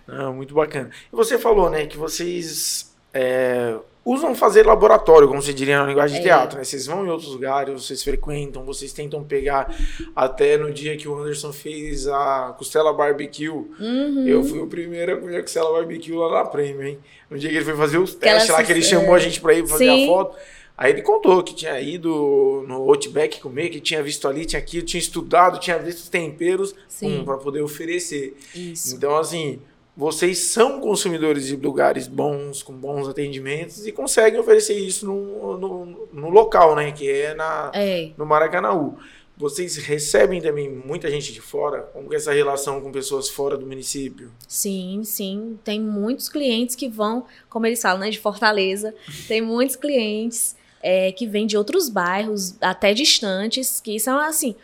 Não, 0.09 0.35
muito 0.35 0.53
bacana. 0.53 0.91
E 1.13 1.15
você 1.15 1.39
falou, 1.39 1.71
né, 1.71 1.87
que 1.87 1.97
vocês 1.97 2.93
é, 3.15 3.77
usam 4.05 4.35
fazer 4.35 4.67
laboratório, 4.67 5.29
como 5.29 5.41
você 5.41 5.55
diria 5.55 5.79
na 5.79 5.87
linguagem 5.87 6.17
de 6.21 6.27
É. 6.27 6.33
teatro, 6.33 6.59
né? 6.59 6.65
Vocês 6.65 6.87
vão 6.87 7.07
em 7.07 7.11
outros 7.11 7.31
lugares, 7.31 7.73
vocês 7.81 8.03
frequentam, 8.03 8.65
vocês 8.65 8.93
tentam 8.93 9.23
pegar 9.23 9.73
até 10.17 10.57
no 10.59 10.73
dia 10.73 10.97
que 10.97 11.07
o 11.07 11.17
Anderson 11.17 11.53
fez 11.53 12.09
a 12.09 12.57
costela 12.59 12.93
barbecue. 12.93 13.51
Uhum. 13.51 14.27
Eu 14.27 14.43
fui 14.43 14.59
o 14.59 14.67
primeiro 14.67 15.15
a 15.15 15.17
comer 15.21 15.37
a 15.37 15.43
costela 15.43 15.71
barbecue 15.71 16.13
lá 16.13 16.43
na 16.43 16.45
Prêmio, 16.45 16.83
hein? 16.83 16.99
No 17.31 17.39
dia 17.39 17.49
que 17.49 17.55
ele 17.55 17.65
foi 17.65 17.77
fazer 17.77 17.99
os 17.99 18.17
testes 18.17 18.51
lá, 18.51 18.65
que 18.65 18.73
ele 18.73 18.83
chamou 18.83 19.15
é. 19.15 19.17
a 19.17 19.21
gente 19.21 19.41
pra 19.41 19.55
ir 19.55 19.65
fazer 19.65 19.85
Sim. 19.85 20.05
a 20.05 20.07
foto. 20.09 20.37
Aí 20.79 20.93
ele 20.93 21.03
contou 21.03 21.43
que 21.43 21.57
tinha 21.57 21.81
ido 21.81 22.65
no 22.69 22.77
Outback 22.89 23.41
comer, 23.41 23.69
que 23.69 23.81
tinha 23.81 24.01
visto 24.01 24.29
ali, 24.29 24.47
tinha 24.47 24.61
aquilo, 24.61 24.87
tinha 24.87 25.01
estudado, 25.01 25.59
tinha 25.59 25.77
visto 25.77 25.99
os 25.99 26.09
temperos 26.09 26.73
um, 27.03 27.25
para 27.25 27.37
poder 27.37 27.61
oferecer. 27.63 28.37
Isso. 28.55 28.95
Então, 28.95 29.17
assim, 29.17 29.59
vocês 29.97 30.39
são 30.39 30.81
consumidores 30.81 31.47
de 31.49 31.57
lugares 31.57 32.07
bons, 32.07 32.63
com 32.63 32.73
bons 32.73 33.09
atendimentos 33.09 33.85
e 33.89 33.91
conseguem 33.91 34.39
oferecer 34.39 34.79
isso 34.79 35.05
no, 35.05 35.59
no, 35.59 36.09
no 36.13 36.31
local, 36.31 36.77
né? 36.77 36.93
Que 36.93 37.11
é 37.11 37.35
na, 37.35 37.73
É. 37.75 38.11
no 38.17 38.25
Maracanãú. 38.25 38.97
Vocês 39.37 39.77
recebem 39.77 40.41
também 40.41 40.69
muita 40.69 41.11
gente 41.11 41.33
de 41.33 41.41
fora? 41.41 41.83
Como 41.93 42.13
é 42.13 42.17
essa 42.17 42.33
relação 42.33 42.81
com 42.81 42.93
pessoas 42.93 43.29
fora 43.29 43.57
do 43.57 43.67
município? 43.67 44.31
Sim, 44.47 45.03
sim. 45.05 45.59
Tem 45.65 45.81
muitos 45.81 46.29
clientes 46.29 46.77
que 46.77 46.89
vão, 46.89 47.25
como 47.49 47.67
eles 47.67 47.83
falam, 47.83 47.99
né, 47.99 48.11
de 48.11 48.19
Fortaleza. 48.21 48.95
Tem 49.27 49.41
muitos 49.41 49.75
clientes 49.75 50.57
é, 50.83 51.13
que 51.13 51.27
vêm 51.27 51.47
de 51.47 51.57
outros 51.57 51.89
bairros, 51.89 52.55
até 52.61 52.95
distantes, 52.95 53.81
que 53.81 53.99
são 53.99 54.19
assim. 54.19 54.55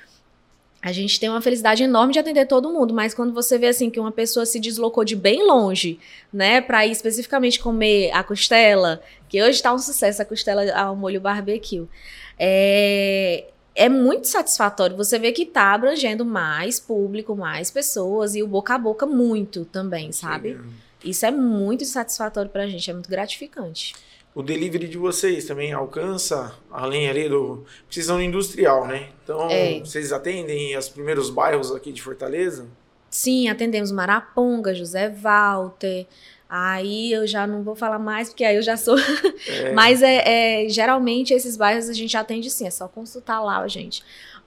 A 0.85 0.93
gente 0.93 1.19
tem 1.19 1.31
uma 1.31 1.41
felicidade 1.41 1.83
enorme 1.83 2.13
de 2.13 2.19
atender 2.19 2.47
todo 2.47 2.71
mundo, 2.71 2.93
mas 2.93 3.15
quando 3.15 3.33
você 3.33 3.57
vê 3.57 3.69
assim 3.69 3.89
que 3.89 3.99
uma 3.99 4.13
pessoa 4.13 4.45
se 4.45 4.61
deslocou 4.61 5.03
de 5.03 5.17
bem 5.17 5.47
longe, 5.47 5.99
né, 6.31 6.61
para 6.61 6.87
ir 6.87 6.91
especificamente 6.91 7.59
comer 7.59 8.11
a 8.13 8.23
costela, 8.23 9.01
que 9.27 9.43
hoje 9.43 9.53
está 9.53 9.73
um 9.73 9.79
sucesso 9.79 10.21
a 10.21 10.27
costela 10.27 10.71
ao 10.75 10.95
molho 10.95 11.23
barbecue, 11.23 11.89
é, 12.39 13.47
é 13.75 13.89
muito 13.89 14.29
satisfatório. 14.29 14.95
Você 14.97 15.19
vê 15.19 15.33
que 15.33 15.47
tá 15.47 15.73
abrangendo 15.73 16.23
mais 16.23 16.79
público, 16.79 17.35
mais 17.35 17.71
pessoas 17.71 18.35
e 18.35 18.43
o 18.43 18.47
boca 18.47 18.75
a 18.75 18.79
boca 18.79 19.07
muito 19.07 19.65
também, 19.65 20.13
sabe? 20.13 20.61
Isso 21.03 21.25
é 21.25 21.31
muito 21.31 21.87
satisfatório 21.87 22.51
pra 22.51 22.67
gente, 22.67 22.91
é 22.91 22.93
muito 22.93 23.09
gratificante. 23.09 23.95
O 24.35 24.43
delivery 24.43 24.89
de 24.89 24.99
vocês 24.99 25.45
também 25.45 25.73
alcança, 25.73 26.55
além 26.71 27.09
ali 27.09 27.29
do. 27.29 27.65
Precisão 27.87 28.21
industrial, 28.21 28.87
né? 28.87 29.11
Então, 29.23 29.49
É. 29.49 29.79
vocês 29.79 30.13
atendem 30.13 30.77
os 30.77 30.89
primeiros 30.89 31.31
bairros 31.31 31.73
aqui 31.73 31.93
de 31.93 32.03
Fortaleza? 32.03 32.67
Sim, 33.09 33.49
atendemos 33.49 33.93
Maraponga, 33.93 34.75
José 34.75 35.09
Walter. 35.09 36.07
Aí 36.49 37.13
eu 37.13 37.27
já 37.29 37.47
não 37.47 37.63
vou 37.63 37.77
falar 37.77 37.99
mais, 37.99 38.29
porque 38.29 38.45
aí 38.45 38.57
eu 38.57 38.63
já 38.63 38.77
sou. 38.77 38.97
Mas 39.75 40.03
é, 40.03 40.65
é, 40.65 40.69
geralmente 40.69 41.33
esses 41.33 41.57
bairros 41.57 41.89
a 41.89 41.93
gente 41.93 42.17
atende 42.17 42.51
sim, 42.51 42.67
é 42.67 42.71
só 42.71 42.89
consultar 42.89 43.41
lá, 43.41 43.67
gente. 43.69 44.03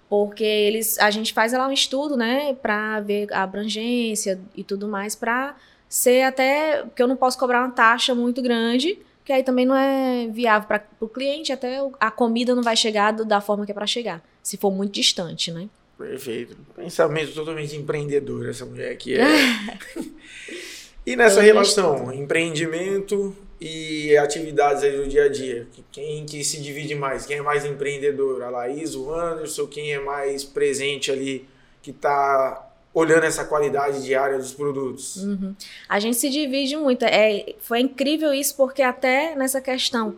Porque 0.10 0.44
eles, 0.44 0.98
a 1.00 1.10
gente 1.12 1.34
faz 1.34 1.54
lá 1.54 1.68
um 1.68 1.72
estudo, 1.72 2.16
né, 2.16 2.54
pra 2.62 3.00
ver 3.02 3.28
a 3.34 3.44
abrangência 3.44 4.40
e 4.56 4.64
tudo 4.64 4.88
mais, 4.88 5.16
pra 5.16 5.56
ser 5.90 6.24
até. 6.24 6.84
Porque 6.84 7.02
eu 7.02 7.08
não 7.08 7.16
posso 7.18 7.38
cobrar 7.38 7.60
uma 7.64 7.72
taxa 7.72 8.14
muito 8.16 8.42
grande, 8.42 9.00
que 9.28 9.34
aí 9.34 9.44
também 9.44 9.66
não 9.66 9.76
é 9.76 10.26
viável 10.32 10.70
para 10.70 10.88
o 11.02 11.08
cliente, 11.10 11.52
até 11.52 11.80
a 12.00 12.10
comida 12.10 12.56
não 12.56 12.64
vai 12.64 12.78
chegar 12.78 13.12
do- 13.12 13.26
da 13.26 13.42
forma 13.42 13.66
que 13.66 13.72
é 13.72 13.76
para 13.76 13.86
chegar, 13.86 14.24
se 14.42 14.56
for 14.56 14.72
muito 14.72 14.94
distante, 14.94 15.52
né? 15.52 15.68
Perfeito. 15.98 16.56
Pensamento 16.74 17.34
totalmente 17.34 17.76
empreendedor, 17.76 18.48
essa 18.48 18.66
mulher 18.66 18.90
aqui 18.94 19.16
é. 19.20 19.26
e 21.06 21.16
nessa 21.18 21.42
relação, 21.42 22.14
empreendimento 22.14 23.36
e 23.60 24.16
atividades 24.18 24.82
aí 24.84 24.96
do 24.96 25.08
dia 25.08 25.26
a 25.26 25.28
dia, 25.30 25.68
que- 25.74 25.84
quem 25.92 26.26
que 26.26 26.42
se 26.44 26.62
divide 26.62 26.96
mais? 26.96 27.26
Quem 27.26 27.38
é 27.38 27.42
mais 27.42 27.66
empreendedor? 27.66 28.42
A 28.44 28.50
Laís, 28.50 28.96
o 28.96 29.12
Anderson, 29.14 29.68
quem 29.68 29.92
é 29.94 30.00
mais 30.00 30.44
presente 30.46 31.12
ali, 31.12 31.46
que 31.82 31.92
está 31.92 32.67
olhando 32.98 33.26
essa 33.26 33.46
qualidade 33.46 34.04
diária 34.04 34.40
dos 34.40 34.54
produtos? 34.54 35.18
Uhum. 35.18 35.56
A 35.88 36.00
gente 36.00 36.18
se 36.18 36.32
divide 36.32 36.76
muito. 36.76 37.04
É, 37.06 37.54
foi 37.60 37.80
incrível 37.82 38.34
isso, 38.34 38.56
porque 38.56 38.82
até 38.82 39.36
nessa 39.36 39.62
questão, 39.62 40.16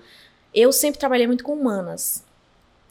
eu 0.53 0.71
sempre 0.71 0.97
trabalhei 0.97 1.27
muito 1.27 1.43
com 1.43 1.53
humanas. 1.53 2.23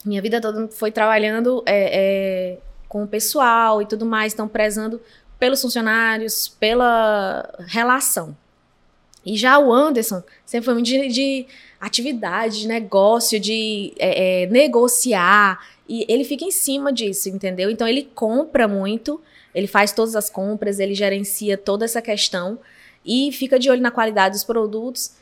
Minha 0.05 0.21
vida 0.21 0.43
toda 0.43 0.69
foi 0.69 0.91
trabalhando 0.91 1.63
é, 1.65 2.53
é, 2.53 2.59
com 2.87 3.03
o 3.03 3.09
pessoal 3.09 3.81
e 3.81 3.87
tudo 3.87 4.05
mais, 4.05 4.33
estão 4.33 4.47
prezando 4.47 5.01
pelos 5.39 5.63
funcionários, 5.63 6.49
pela 6.49 7.49
relação. 7.67 8.37
E 9.25 9.37
já 9.37 9.59
o 9.59 9.73
Anderson 9.73 10.23
sempre 10.45 10.67
foi 10.67 10.75
muito 10.75 10.87
de, 10.87 11.09
de 11.09 11.47
atividade, 11.81 12.61
de 12.61 12.69
negócio, 12.69 13.41
de 13.41 13.95
é, 13.99 14.43
é, 14.43 14.47
negociar. 14.49 15.67
E 15.89 16.05
ele 16.09 16.25
fica 16.25 16.45
em 16.45 16.51
cima 16.51 16.93
disso, 16.93 17.31
entendeu? 17.31 17.71
Então 17.71 17.89
ele 17.89 18.03
compra 18.15 18.69
muito, 18.69 19.19
ele 19.55 19.67
faz 19.67 19.93
todas 19.93 20.15
as 20.15 20.29
compras, 20.31 20.79
ele 20.79 20.95
gerencia 20.95 21.57
toda 21.57 21.85
essa 21.85 22.03
questão 22.03 22.59
e 23.05 23.33
fica 23.33 23.59
de 23.59 23.71
olho 23.71 23.81
na 23.81 23.91
qualidade 23.91 24.35
dos 24.35 24.45
produtos. 24.45 25.13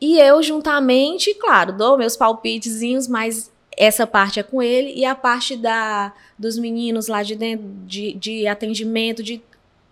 E 0.00 0.18
eu, 0.18 0.42
juntamente, 0.42 1.34
claro, 1.34 1.72
dou 1.72 1.96
meus 1.96 2.16
palpitezinhos, 2.16 3.06
mas 3.06 3.50
essa 3.76 4.06
parte 4.06 4.40
é 4.40 4.42
com 4.42 4.62
ele. 4.62 4.92
E 4.94 5.04
a 5.04 5.14
parte 5.14 5.56
da, 5.56 6.12
dos 6.38 6.58
meninos 6.58 7.08
lá 7.08 7.22
de 7.22 7.34
dentro, 7.36 7.66
de, 7.86 8.12
de 8.14 8.46
atendimento, 8.46 9.22
de 9.22 9.42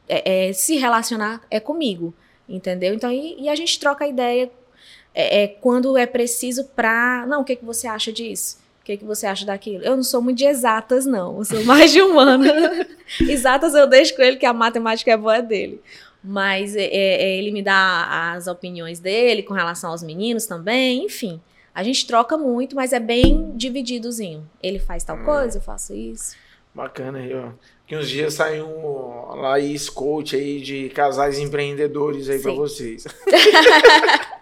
é, 0.08 0.48
é, 0.48 0.52
se 0.52 0.76
relacionar, 0.76 1.42
é 1.50 1.60
comigo. 1.60 2.12
Entendeu? 2.48 2.94
Então, 2.94 3.10
e, 3.12 3.40
e 3.40 3.48
a 3.48 3.54
gente 3.54 3.78
troca 3.78 4.06
ideia 4.06 4.50
é, 5.14 5.42
é, 5.42 5.48
quando 5.48 5.96
é 5.96 6.06
preciso 6.06 6.64
pra. 6.64 7.24
Não, 7.26 7.42
o 7.42 7.44
que, 7.44 7.56
que 7.56 7.64
você 7.64 7.86
acha 7.86 8.12
disso? 8.12 8.58
O 8.90 8.92
que, 8.92 8.96
que 8.98 9.04
você 9.04 9.24
acha 9.24 9.46
daquilo? 9.46 9.84
Eu 9.84 9.94
não 9.94 10.02
sou 10.02 10.20
muito 10.20 10.38
de 10.38 10.46
exatas, 10.46 11.06
não. 11.06 11.38
Eu 11.38 11.44
sou 11.44 11.64
mais 11.64 11.92
de 11.92 12.02
humana. 12.02 12.88
exatas 13.20 13.72
eu 13.72 13.86
deixo 13.86 14.16
com 14.16 14.22
ele, 14.22 14.36
que 14.36 14.44
a 14.44 14.52
matemática 14.52 15.12
é 15.12 15.16
boa 15.16 15.40
dele. 15.40 15.80
Mas 16.24 16.74
é, 16.74 16.86
é, 16.86 17.36
ele 17.38 17.52
me 17.52 17.62
dá 17.62 18.32
as 18.34 18.48
opiniões 18.48 18.98
dele 18.98 19.44
com 19.44 19.54
relação 19.54 19.90
aos 19.92 20.02
meninos 20.02 20.44
também, 20.44 21.04
enfim. 21.04 21.40
A 21.72 21.84
gente 21.84 22.04
troca 22.04 22.36
muito, 22.36 22.74
mas 22.74 22.92
é 22.92 22.98
bem 22.98 23.52
divididozinho. 23.54 24.44
Ele 24.60 24.80
faz 24.80 25.04
tal 25.04 25.18
coisa, 25.18 25.58
eu 25.58 25.62
faço 25.62 25.94
isso. 25.94 26.34
Bacana 26.74 27.18
aí, 27.18 27.32
ó. 27.32 27.50
Que 27.86 27.96
uns 27.96 28.08
dias 28.08 28.34
sai 28.34 28.60
um 28.60 29.36
Laís 29.36 29.88
Coach 29.88 30.34
aí 30.34 30.60
de 30.60 30.88
casais 30.88 31.38
empreendedores 31.38 32.28
aí 32.28 32.40
para 32.40 32.52
vocês. 32.52 33.04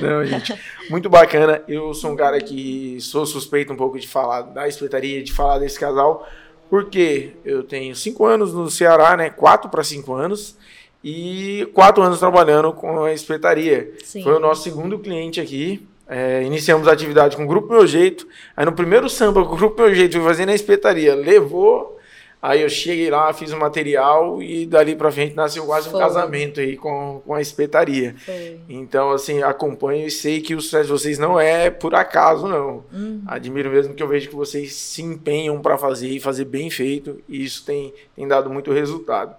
Não, 0.00 0.24
gente, 0.24 0.54
muito 0.90 1.08
bacana. 1.08 1.62
Eu 1.68 1.92
sou 1.94 2.12
um 2.12 2.16
cara 2.16 2.40
que 2.40 2.98
sou 3.00 3.26
suspeito 3.26 3.72
um 3.72 3.76
pouco 3.76 3.98
de 3.98 4.06
falar 4.06 4.42
da 4.42 4.68
espetaria, 4.68 5.22
de 5.22 5.32
falar 5.32 5.58
desse 5.58 5.78
casal, 5.78 6.28
porque 6.70 7.32
eu 7.44 7.62
tenho 7.62 7.94
cinco 7.96 8.24
anos 8.24 8.52
no 8.52 8.70
Ceará, 8.70 9.16
né? 9.16 9.30
Quatro 9.30 9.70
para 9.70 9.82
cinco 9.82 10.14
anos. 10.14 10.56
E 11.02 11.68
quatro 11.74 12.02
anos 12.02 12.18
trabalhando 12.18 12.72
com 12.72 13.04
a 13.04 13.12
espetaria. 13.12 13.92
Sim. 14.02 14.22
Foi 14.22 14.34
o 14.34 14.40
nosso 14.40 14.64
segundo 14.64 14.98
cliente 14.98 15.40
aqui. 15.40 15.86
É, 16.08 16.42
iniciamos 16.42 16.88
a 16.88 16.92
atividade 16.92 17.36
com 17.36 17.44
o 17.44 17.46
Grupo 17.46 17.72
Meu 17.72 17.86
Jeito. 17.86 18.26
Aí 18.56 18.64
no 18.64 18.72
primeiro 18.72 19.08
samba 19.08 19.40
o 19.40 19.56
Grupo 19.56 19.80
Meu 19.80 19.94
Jeito 19.94 20.16
foi 20.16 20.24
fazer 20.24 20.46
na 20.46 20.54
espetaria, 20.54 21.14
levou. 21.14 21.97
Aí 22.40 22.62
eu 22.62 22.68
cheguei 22.68 23.10
lá, 23.10 23.32
fiz 23.32 23.52
o 23.52 23.58
material 23.58 24.40
e 24.40 24.64
dali 24.64 24.94
pra 24.94 25.10
frente 25.10 25.34
nasceu 25.34 25.66
quase 25.66 25.88
um 25.88 25.92
Foi. 25.92 26.00
casamento 26.00 26.60
aí 26.60 26.76
com, 26.76 27.20
com 27.26 27.34
a 27.34 27.40
espetaria. 27.40 28.14
Foi. 28.24 28.60
Então, 28.68 29.10
assim, 29.10 29.42
acompanho 29.42 30.06
e 30.06 30.10
sei 30.10 30.40
que 30.40 30.54
o 30.54 30.60
sucesso 30.60 30.84
de 30.84 30.92
vocês 30.92 31.18
não 31.18 31.38
é 31.38 31.68
por 31.68 31.96
acaso, 31.96 32.46
não. 32.46 32.84
Uhum. 32.92 33.22
Admiro 33.26 33.70
mesmo 33.70 33.92
que 33.92 34.02
eu 34.02 34.06
vejo 34.06 34.28
que 34.28 34.36
vocês 34.36 34.72
se 34.72 35.02
empenham 35.02 35.60
para 35.60 35.76
fazer 35.76 36.08
e 36.08 36.20
fazer 36.20 36.44
bem 36.44 36.70
feito, 36.70 37.20
e 37.28 37.44
isso 37.44 37.64
tem, 37.64 37.92
tem 38.14 38.28
dado 38.28 38.48
muito 38.48 38.72
resultado. 38.72 39.34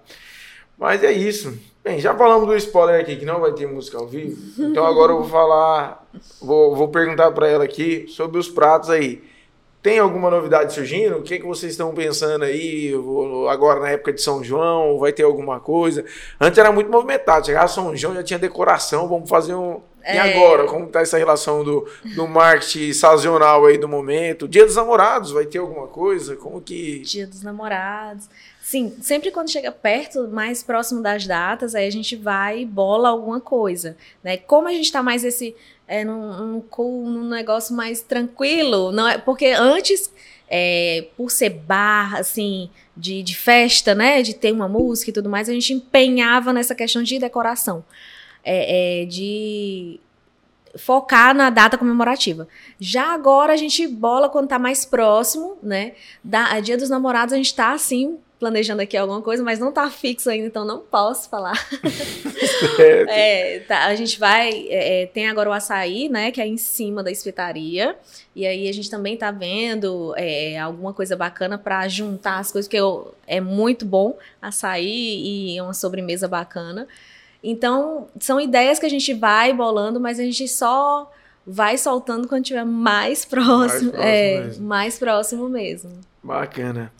Mas 0.77 1.01
é 1.01 1.11
isso. 1.11 1.57
Bem, 1.81 1.99
já 1.99 2.13
falamos 2.13 2.47
do 2.47 2.55
spoiler 2.57 2.99
aqui, 2.99 3.15
que 3.15 3.25
não 3.25 3.39
vai 3.39 3.53
ter 3.53 3.65
música 3.65 3.97
ao 3.97 4.07
vivo. 4.07 4.37
Então 4.61 4.85
agora 4.85 5.13
eu 5.13 5.19
vou 5.19 5.29
falar, 5.29 6.05
vou, 6.41 6.75
vou 6.75 6.89
perguntar 6.89 7.31
para 7.31 7.47
ela 7.47 7.63
aqui 7.63 8.05
sobre 8.09 8.37
os 8.37 8.49
pratos 8.49 8.89
aí. 8.89 9.28
Tem 9.81 9.97
alguma 9.97 10.29
novidade 10.29 10.73
surgindo? 10.73 11.17
O 11.17 11.21
que, 11.23 11.39
que 11.39 11.45
vocês 11.45 11.71
estão 11.71 11.93
pensando 11.93 12.43
aí? 12.43 12.93
Agora 13.49 13.79
na 13.79 13.89
época 13.91 14.11
de 14.11 14.21
São 14.21 14.43
João, 14.43 14.99
vai 14.99 15.13
ter 15.13 15.23
alguma 15.23 15.59
coisa? 15.61 16.03
Antes 16.39 16.57
era 16.59 16.69
muito 16.71 16.91
movimentado. 16.91 17.45
Chegava 17.45 17.67
São 17.69 17.95
João, 17.95 18.13
já 18.15 18.23
tinha 18.23 18.39
decoração, 18.39 19.07
vamos 19.07 19.29
fazer 19.29 19.55
um. 19.55 19.79
E 20.01 20.11
É. 20.17 20.19
agora? 20.19 20.65
Como 20.65 20.87
tá 20.87 21.01
essa 21.01 21.17
relação 21.17 21.63
do, 21.63 21.87
do 22.15 22.27
marketing 22.27 22.91
sazonal 22.93 23.65
aí 23.65 23.77
do 23.77 23.87
momento? 23.87 24.47
Dia 24.47 24.65
dos 24.65 24.75
namorados, 24.75 25.31
vai 25.31 25.45
ter 25.45 25.59
alguma 25.59 25.87
coisa? 25.87 26.35
Como 26.35 26.59
que. 26.61 26.99
Dia 26.99 27.25
dos 27.27 27.41
namorados. 27.41 28.29
Sim, 28.61 28.93
sempre 29.01 29.31
quando 29.31 29.49
chega 29.49 29.71
perto, 29.71 30.27
mais 30.27 30.61
próximo 30.61 31.01
das 31.01 31.25
datas, 31.25 31.73
aí 31.73 31.87
a 31.87 31.91
gente 31.91 32.15
vai 32.15 32.59
e 32.59 32.65
bola 32.65 33.09
alguma 33.09 33.41
coisa, 33.41 33.97
né? 34.23 34.37
Como 34.37 34.67
a 34.67 34.71
gente 34.71 34.91
tá 34.91 35.01
mais 35.01 35.23
esse 35.23 35.55
é, 35.89 36.05
num, 36.05 36.61
num, 36.61 37.09
num 37.09 37.27
negócio 37.27 37.75
mais 37.75 38.01
tranquilo, 38.01 38.91
não 38.91 39.07
é? 39.07 39.17
Porque 39.17 39.47
antes, 39.47 40.13
é, 40.47 41.07
por 41.17 41.31
ser 41.31 41.49
bar, 41.49 42.15
assim, 42.15 42.69
de, 42.95 43.23
de 43.23 43.35
festa, 43.35 43.95
né? 43.95 44.21
De 44.21 44.35
ter 44.35 44.51
uma 44.51 44.69
música 44.69 45.09
e 45.09 45.13
tudo 45.13 45.27
mais, 45.27 45.49
a 45.49 45.53
gente 45.53 45.73
empenhava 45.73 46.53
nessa 46.53 46.75
questão 46.75 47.01
de 47.01 47.17
decoração, 47.17 47.83
é, 48.43 49.01
é, 49.01 49.05
de 49.05 49.99
focar 50.77 51.33
na 51.33 51.49
data 51.49 51.75
comemorativa. 51.75 52.47
Já 52.79 53.11
agora 53.11 53.53
a 53.53 53.57
gente 53.57 53.87
bola 53.87 54.29
quando 54.29 54.47
tá 54.47 54.59
mais 54.59 54.85
próximo, 54.85 55.57
né? 55.63 55.93
Da, 56.23 56.51
a 56.51 56.59
Dia 56.59 56.77
dos 56.77 56.91
Namorados 56.91 57.33
a 57.33 57.37
gente 57.37 57.55
tá 57.55 57.73
assim 57.73 58.19
planejando 58.39 58.81
aqui 58.81 58.95
alguma 58.95 59.21
coisa, 59.21 59.43
mas 59.43 59.59
não 59.59 59.71
tá 59.71 59.89
fixo 59.89 60.29
ainda, 60.29 60.47
então 60.47 60.63
não 60.65 60.79
posso 60.79 61.29
falar. 61.29 61.53
É, 63.09 63.59
tá, 63.67 63.85
a 63.85 63.95
gente 63.95 64.19
vai. 64.19 64.49
é, 64.69 65.03
é, 65.03 65.05
tem 65.07 65.27
agora 65.29 65.49
o 65.49 65.53
açaí, 65.53 66.09
né? 66.09 66.31
Que 66.31 66.41
é 66.41 66.47
em 66.47 66.57
cima 66.57 67.01
da 67.03 67.11
espetaria. 67.11 67.95
E 68.35 68.45
aí 68.45 68.67
a 68.69 68.73
gente 68.73 68.89
também 68.89 69.15
tá 69.17 69.31
vendo 69.31 70.13
é, 70.17 70.57
alguma 70.59 70.93
coisa 70.93 71.15
bacana 71.15 71.57
para 71.57 71.87
juntar 71.87 72.39
as 72.39 72.51
coisas, 72.51 72.67
porque 72.67 72.77
eu- 72.79 73.13
é 73.27 73.39
muito 73.41 73.85
bom 73.85 74.17
açaí 74.41 75.53
e 75.53 75.57
é 75.57 75.63
uma 75.63 75.73
sobremesa 75.73 76.27
bacana. 76.27 76.87
Então, 77.43 78.07
são 78.19 78.39
ideias 78.39 78.79
que 78.79 78.85
a 78.85 78.89
gente 78.89 79.13
vai 79.13 79.53
bolando, 79.53 79.99
mas 79.99 80.19
a 80.19 80.23
gente 80.23 80.47
só 80.47 81.09
vai 81.47 81.77
soltando 81.77 82.27
quando 82.27 82.43
tiver 82.43 82.65
mais 82.65 83.23
próximo. 83.25 83.91
próximo 83.91 84.03
é, 84.03 84.41
mesmo. 84.41 84.65
mais 84.67 84.99
próximo 84.99 85.49
mesmo. 85.49 85.91
Bacana. 86.21 86.91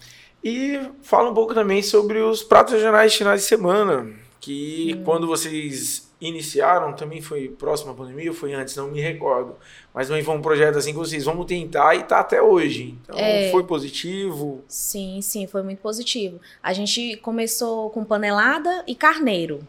E 0.43 0.79
fala 1.01 1.29
um 1.29 1.33
pouco 1.33 1.53
também 1.53 1.81
sobre 1.81 2.19
os 2.19 2.41
pratos 2.43 2.73
regionais 2.73 3.11
de 3.11 3.17
finais 3.17 3.41
de 3.41 3.47
semana, 3.47 4.09
que 4.39 4.95
Hum. 4.97 5.03
quando 5.03 5.27
vocês 5.27 6.07
iniciaram, 6.21 6.93
também 6.93 7.21
foi 7.21 7.47
próximo 7.49 7.91
à 7.91 7.93
pandemia 7.93 8.29
ou 8.29 8.35
foi 8.35 8.53
antes, 8.53 8.75
não 8.75 8.89
me 8.89 8.99
recordo. 9.01 9.55
Mas 9.93 10.07
também 10.07 10.23
foi 10.23 10.35
um 10.35 10.41
projeto 10.41 10.77
assim 10.77 10.91
que 10.91 10.97
vocês 10.97 11.23
vamos 11.25 11.45
tentar 11.45 11.95
e 11.95 12.03
tá 12.03 12.19
até 12.19 12.41
hoje. 12.41 12.95
Então 13.03 13.17
É. 13.17 13.49
foi 13.51 13.63
positivo. 13.63 14.61
Sim, 14.67 15.21
sim, 15.21 15.47
foi 15.47 15.61
muito 15.63 15.79
positivo. 15.79 16.39
A 16.61 16.73
gente 16.73 17.15
começou 17.17 17.89
com 17.89 18.03
panelada 18.03 18.83
e 18.87 18.95
carneiro, 18.95 19.65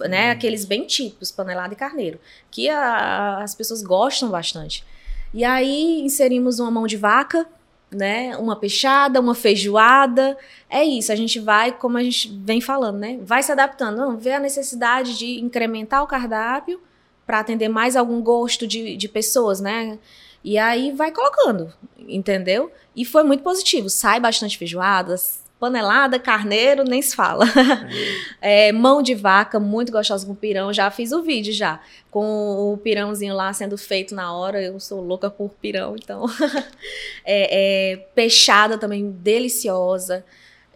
né? 0.00 0.30
Aqueles 0.32 0.64
bem 0.64 0.84
típicos, 0.84 1.30
panelada 1.30 1.72
e 1.74 1.76
carneiro, 1.76 2.18
que 2.50 2.68
a- 2.68 3.38
as 3.42 3.54
pessoas 3.54 3.82
gostam 3.82 4.30
bastante. 4.30 4.84
E 5.32 5.44
aí 5.44 6.00
inserimos 6.02 6.58
uma 6.60 6.70
mão 6.72 6.86
de 6.88 6.96
vaca, 6.96 7.46
né? 7.94 8.36
Uma 8.36 8.56
peixada, 8.56 9.20
uma 9.20 9.34
feijoada. 9.34 10.36
É 10.68 10.84
isso, 10.84 11.12
a 11.12 11.16
gente 11.16 11.38
vai, 11.38 11.72
como 11.72 11.96
a 11.96 12.02
gente 12.02 12.28
vem 12.44 12.60
falando, 12.60 12.98
né? 12.98 13.18
Vai 13.22 13.42
se 13.42 13.52
adaptando, 13.52 13.96
não, 13.96 14.16
vê 14.16 14.32
a 14.32 14.40
necessidade 14.40 15.18
de 15.18 15.40
incrementar 15.40 16.02
o 16.02 16.06
cardápio 16.06 16.80
para 17.26 17.40
atender 17.40 17.68
mais 17.68 17.96
algum 17.96 18.20
gosto 18.20 18.66
de, 18.66 18.96
de 18.96 19.08
pessoas, 19.08 19.60
né? 19.60 19.98
E 20.42 20.58
aí 20.58 20.92
vai 20.92 21.10
colocando, 21.10 21.72
entendeu? 21.98 22.70
E 22.94 23.04
foi 23.04 23.22
muito 23.22 23.42
positivo. 23.42 23.88
Sai 23.88 24.20
bastante 24.20 24.58
feijoadas, 24.58 25.43
panelada, 25.64 26.18
carneiro, 26.18 26.84
nem 26.84 27.00
se 27.00 27.16
fala. 27.16 27.46
É, 28.46 28.70
mão 28.72 29.00
de 29.00 29.14
vaca, 29.14 29.58
muito 29.58 29.90
gostosa 29.90 30.26
com 30.26 30.34
pirão. 30.34 30.70
Já 30.70 30.90
fiz 30.90 31.12
o 31.12 31.22
vídeo 31.22 31.50
já. 31.52 31.80
Com 32.10 32.72
o 32.72 32.76
pirãozinho 32.76 33.34
lá 33.34 33.50
sendo 33.54 33.78
feito 33.78 34.14
na 34.14 34.34
hora. 34.34 34.60
Eu 34.60 34.78
sou 34.78 35.00
louca 35.00 35.30
por 35.30 35.48
pirão, 35.62 35.96
então. 35.96 36.26
é, 37.24 37.92
é, 37.94 37.96
peixada 38.14 38.76
também, 38.76 39.10
deliciosa. 39.10 40.22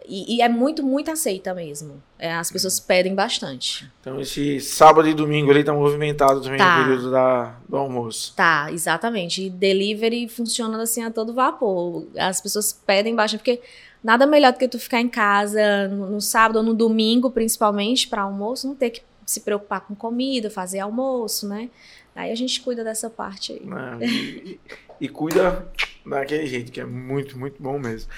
E, 0.07 0.37
e 0.37 0.41
é 0.41 0.49
muito, 0.49 0.83
muito 0.83 1.11
aceita 1.11 1.53
mesmo. 1.53 2.01
É, 2.17 2.33
as 2.33 2.51
pessoas 2.51 2.79
pedem 2.79 3.13
bastante. 3.13 3.87
Então 4.01 4.19
esse 4.19 4.59
sábado 4.59 5.07
e 5.07 5.13
domingo 5.13 5.51
ali 5.51 5.63
tá 5.63 5.71
movimentado 5.71 6.41
também 6.41 6.57
Tá. 6.57 6.79
no 6.79 6.83
período 6.85 7.11
da, 7.11 7.55
do 7.69 7.77
almoço. 7.77 8.33
Tá, 8.35 8.71
exatamente. 8.71 9.43
E 9.43 9.49
delivery 9.51 10.27
funciona 10.27 10.81
assim 10.81 11.03
a 11.03 11.11
todo 11.11 11.35
vapor. 11.35 12.07
As 12.17 12.41
pessoas 12.41 12.73
pedem 12.73 13.13
bastante, 13.13 13.41
porque 13.41 13.61
nada 14.03 14.25
melhor 14.25 14.53
do 14.53 14.59
que 14.59 14.67
tu 14.67 14.79
ficar 14.79 15.01
em 15.01 15.09
casa 15.09 15.87
no, 15.87 16.21
sábado 16.21 16.57
ou 16.57 16.63
no 16.63 16.73
domingo, 16.73 17.29
principalmente, 17.29 18.07
para 18.07 18.21
almoço, 18.23 18.67
não 18.67 18.75
ter 18.75 18.91
que 18.91 19.01
se 19.25 19.41
preocupar 19.41 19.81
com 19.81 19.95
comida, 19.95 20.49
fazer 20.49 20.79
almoço, 20.79 21.47
né? 21.47 21.69
Aí 22.15 22.31
a 22.31 22.35
gente 22.35 22.59
cuida 22.61 22.83
dessa 22.83 23.09
parte 23.09 23.53
aí. 23.53 23.65
né? 23.65 23.97
E, 24.01 24.59
e 25.01 25.07
cuida 25.07 25.67
daquele 26.05 26.47
jeito, 26.47 26.71
que 26.71 26.81
é 26.81 26.85
muito, 26.85 27.37
muito 27.37 27.61
bom 27.61 27.77
mesmo. 27.77 28.09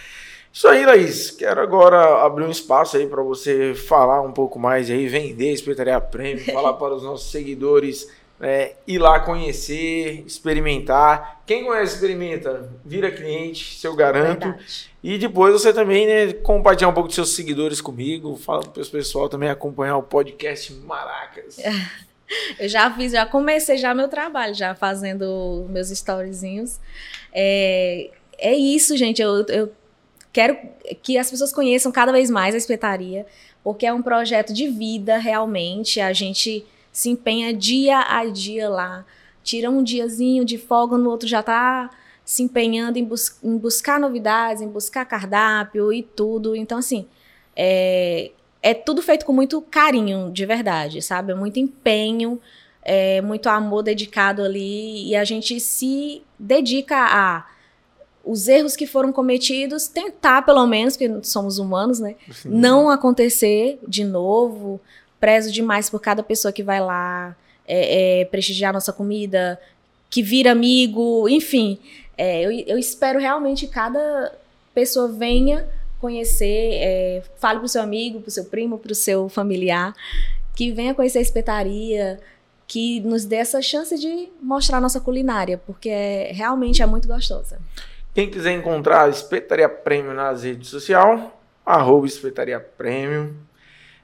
Isso 0.53 0.67
aí, 0.67 0.85
Laís. 0.85 1.31
Quero 1.31 1.61
agora 1.61 2.25
abrir 2.25 2.45
um 2.45 2.51
espaço 2.51 2.97
aí 2.97 3.07
para 3.07 3.21
você 3.23 3.73
falar 3.73 4.21
um 4.21 4.31
pouco 4.31 4.59
mais 4.59 4.89
aí, 4.89 5.07
vender 5.07 5.49
a 5.49 5.53
Espetaria 5.53 6.01
Prêmio, 6.01 6.43
falar 6.45 6.73
para 6.79 6.95
os 6.95 7.03
nossos 7.03 7.31
seguidores 7.31 8.09
é, 8.41 8.75
ir 8.87 8.97
lá 8.97 9.19
conhecer, 9.19 10.23
experimentar. 10.25 11.41
Quem 11.45 11.63
conhece, 11.63 11.95
experimenta, 11.95 12.71
vira 12.83 13.11
cliente, 13.11 13.77
se 13.77 13.85
eu 13.85 13.95
garanto. 13.95 14.47
Verdade. 14.47 14.91
E 15.03 15.17
depois 15.17 15.53
você 15.53 15.71
também, 15.71 16.07
né, 16.07 16.33
compartilhar 16.33 16.89
um 16.89 16.93
pouco 16.93 17.07
dos 17.07 17.15
seus 17.15 17.35
seguidores 17.35 17.79
comigo. 17.79 18.35
Fala 18.35 18.61
para 18.61 18.81
o 18.81 18.85
pessoal 18.87 19.29
também 19.29 19.49
acompanhar 19.49 19.97
o 19.97 20.03
podcast 20.03 20.73
Maracas. 20.73 21.57
Eu 22.57 22.69
já 22.69 22.89
fiz, 22.95 23.11
já 23.11 23.25
comecei 23.25 23.77
já 23.77 23.93
meu 23.93 24.07
trabalho, 24.07 24.55
já 24.55 24.73
fazendo 24.73 25.65
meus 25.69 25.91
storyzinhos. 25.91 26.79
É, 27.33 28.09
é 28.37 28.55
isso, 28.55 28.95
gente. 28.95 29.21
Eu, 29.21 29.45
eu 29.47 29.71
quero 30.31 30.57
que 31.03 31.17
as 31.17 31.29
pessoas 31.29 31.51
conheçam 31.51 31.91
cada 31.91 32.13
vez 32.13 32.29
mais 32.29 32.55
a 32.55 32.57
espetaria, 32.57 33.25
porque 33.61 33.85
é 33.85 33.91
um 33.91 34.01
projeto 34.01 34.53
de 34.53 34.69
vida, 34.69 35.17
realmente. 35.17 35.99
A 35.99 36.13
gente 36.13 36.65
se 36.91 37.09
empenha 37.09 37.53
dia 37.53 37.99
a 37.99 38.25
dia 38.25 38.69
lá. 38.69 39.05
Tira 39.43 39.69
um 39.69 39.83
diazinho 39.83 40.45
de 40.45 40.57
folga, 40.57 40.97
no 40.97 41.09
outro 41.09 41.27
já 41.27 41.41
tá 41.41 41.89
se 42.23 42.43
empenhando 42.43 42.97
em, 42.97 43.03
bus 43.03 43.37
em 43.43 43.57
buscar 43.57 43.99
novidades, 43.99 44.61
em 44.61 44.67
buscar 44.67 45.05
cardápio 45.05 45.91
e 45.91 46.03
tudo. 46.03 46.55
Então, 46.55 46.77
assim, 46.77 47.07
é, 47.55 48.31
é 48.61 48.73
tudo 48.73 49.01
feito 49.01 49.25
com 49.25 49.33
muito 49.33 49.61
carinho, 49.61 50.31
de 50.31 50.45
verdade, 50.45 51.01
sabe? 51.01 51.31
É 51.31 51.35
muito 51.35 51.59
empenho, 51.59 52.39
é 52.83 53.21
muito 53.21 53.49
amor 53.49 53.83
dedicado 53.83 54.43
ali 54.43 55.09
e 55.09 55.15
a 55.15 55.23
gente 55.23 55.59
se 55.59 56.21
dedica 56.39 56.97
a 56.97 57.47
os 58.23 58.47
erros 58.47 58.75
que 58.75 58.85
foram 58.85 59.11
cometidos, 59.11 59.87
tentar 59.87 60.43
pelo 60.43 60.65
menos, 60.67 60.95
porque 60.95 61.23
somos 61.23 61.57
humanos, 61.57 61.99
né? 61.99 62.15
Sim. 62.31 62.49
Não 62.49 62.89
acontecer 62.89 63.79
de 63.87 64.03
novo. 64.03 64.79
Prezo 65.21 65.51
demais 65.51 65.89
por 65.89 66.01
cada 66.01 66.21
pessoa 66.21 66.51
que 66.51 66.61
vai 66.61 66.81
lá 66.81 67.33
é, 67.65 68.21
é, 68.21 68.25
prestigiar 68.25 68.73
nossa 68.73 68.91
comida, 68.91 69.57
que 70.09 70.21
vira 70.21 70.51
amigo, 70.51 71.29
enfim. 71.29 71.79
É, 72.17 72.41
eu, 72.41 72.51
eu 72.51 72.77
espero 72.77 73.17
realmente 73.19 73.65
que 73.65 73.73
cada 73.73 74.33
pessoa 74.73 75.07
venha 75.07 75.65
conhecer, 75.99 76.73
é, 76.81 77.23
fale 77.37 77.59
pro 77.59 77.69
seu 77.69 77.81
amigo, 77.81 78.19
pro 78.19 78.31
seu 78.31 78.45
primo, 78.45 78.77
pro 78.77 78.93
seu 78.93 79.29
familiar, 79.29 79.93
que 80.55 80.71
venha 80.71 80.93
conhecer 80.93 81.19
a 81.19 81.21
espetaria, 81.21 82.19
que 82.67 82.99
nos 83.01 83.23
dê 83.23 83.37
essa 83.37 83.61
chance 83.61 83.97
de 83.97 84.29
mostrar 84.41 84.77
a 84.77 84.81
nossa 84.81 84.99
culinária, 84.99 85.57
porque 85.57 85.89
é, 85.89 86.31
realmente 86.33 86.81
é 86.81 86.85
muito 86.85 87.07
gostosa. 87.07 87.59
Quem 88.13 88.29
quiser 88.29 88.51
encontrar 88.53 89.05
a 89.05 89.09
Espetaria 89.09 89.69
Prêmio 89.69 90.13
nas 90.13 90.43
redes 90.43 90.69
sociais, 90.69 91.21
arroba 91.65 92.05
Espetaria 92.05 92.59
Prêmio. 92.59 93.33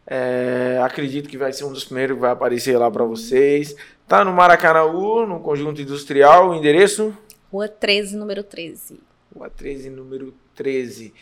É, 0.10 0.80
acredito 0.82 1.28
que 1.28 1.38
vai 1.38 1.52
ser 1.52 1.66
um 1.66 1.74
dos 1.74 1.84
primeiros 1.84 2.16
que 2.16 2.22
vai 2.22 2.32
aparecer 2.32 2.78
lá 2.78 2.90
para 2.90 3.04
vocês. 3.04 3.76
Tá 4.08 4.24
no 4.24 4.32
Maracanaú, 4.32 5.28
no 5.28 5.42
Conjunto 5.42 5.82
Industrial, 5.82 6.50
o 6.50 6.56
endereço? 6.56 7.16
Rua 7.52 7.68
13, 7.68 8.16
número 8.16 8.42
13. 8.42 9.02
Rua 9.36 9.50
13, 9.50 9.90
número 9.90 10.34
13. 10.56 11.14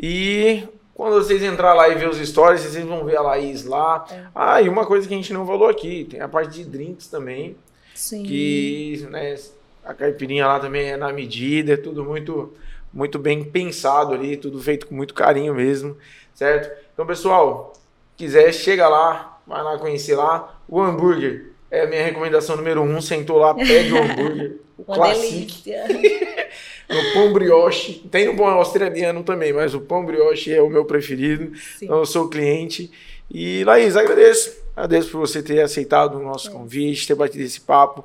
E 0.00 0.66
quando 0.94 1.14
vocês 1.14 1.42
entrar 1.42 1.74
lá 1.74 1.88
e 1.88 1.94
ver 1.94 2.08
os 2.08 2.16
stories, 2.16 2.62
vocês 2.62 2.84
vão 2.86 3.04
ver 3.04 3.16
a 3.16 3.22
Laís 3.22 3.66
lá. 3.66 4.06
É. 4.10 4.26
Ah, 4.34 4.62
e 4.62 4.68
uma 4.68 4.86
coisa 4.86 5.06
que 5.06 5.12
a 5.12 5.16
gente 5.16 5.32
não 5.32 5.46
falou 5.46 5.68
aqui, 5.68 6.06
tem 6.10 6.20
a 6.20 6.28
parte 6.28 6.52
de 6.52 6.64
drinks 6.64 7.08
também, 7.08 7.54
Sim. 7.94 8.22
que 8.22 9.06
né, 9.10 9.36
a 9.84 9.92
caipirinha 9.92 10.46
lá 10.46 10.58
também 10.58 10.90
é 10.90 10.96
na 10.96 11.12
medida, 11.12 11.74
é 11.74 11.76
tudo 11.76 12.02
muito, 12.02 12.54
muito 12.92 13.18
bem 13.18 13.44
pensado 13.44 14.14
ali, 14.14 14.38
tudo 14.38 14.58
feito 14.60 14.86
com 14.86 14.94
muito 14.94 15.12
carinho 15.12 15.54
mesmo, 15.54 15.96
certo? 16.34 16.70
Então, 16.92 17.06
pessoal, 17.06 17.72
quiser, 18.22 18.52
chega 18.52 18.88
lá, 18.88 19.40
vai 19.44 19.62
lá 19.64 19.76
conhecer 19.78 20.14
lá. 20.14 20.56
O 20.68 20.80
hambúrguer 20.80 21.46
é 21.68 21.82
a 21.82 21.86
minha 21.88 22.04
recomendação 22.04 22.56
número 22.56 22.80
um, 22.80 23.00
sentou 23.00 23.38
lá, 23.38 23.52
pede 23.52 23.92
o 23.92 23.98
hambúrguer, 23.98 24.58
o 24.78 24.84
clássico. 24.84 25.52
O 26.92 27.14
pão 27.14 27.32
brioche, 27.32 28.06
tem 28.10 28.26
no 28.26 28.36
pão 28.36 28.44
australiano 28.48 29.22
também, 29.22 29.50
mas 29.50 29.72
o 29.72 29.80
pão 29.80 30.04
brioche 30.04 30.52
é 30.52 30.60
o 30.60 30.68
meu 30.68 30.84
preferido. 30.84 31.56
Sim. 31.78 31.86
Então 31.86 31.98
eu 31.98 32.04
sou 32.04 32.28
cliente. 32.28 32.90
E 33.30 33.64
Laís, 33.64 33.96
agradeço. 33.96 34.62
Agradeço 34.76 35.10
por 35.10 35.20
você 35.20 35.42
ter 35.42 35.62
aceitado 35.62 36.18
o 36.18 36.22
nosso 36.22 36.50
convite, 36.50 37.06
ter 37.06 37.14
batido 37.14 37.44
esse 37.44 37.62
papo. 37.62 38.04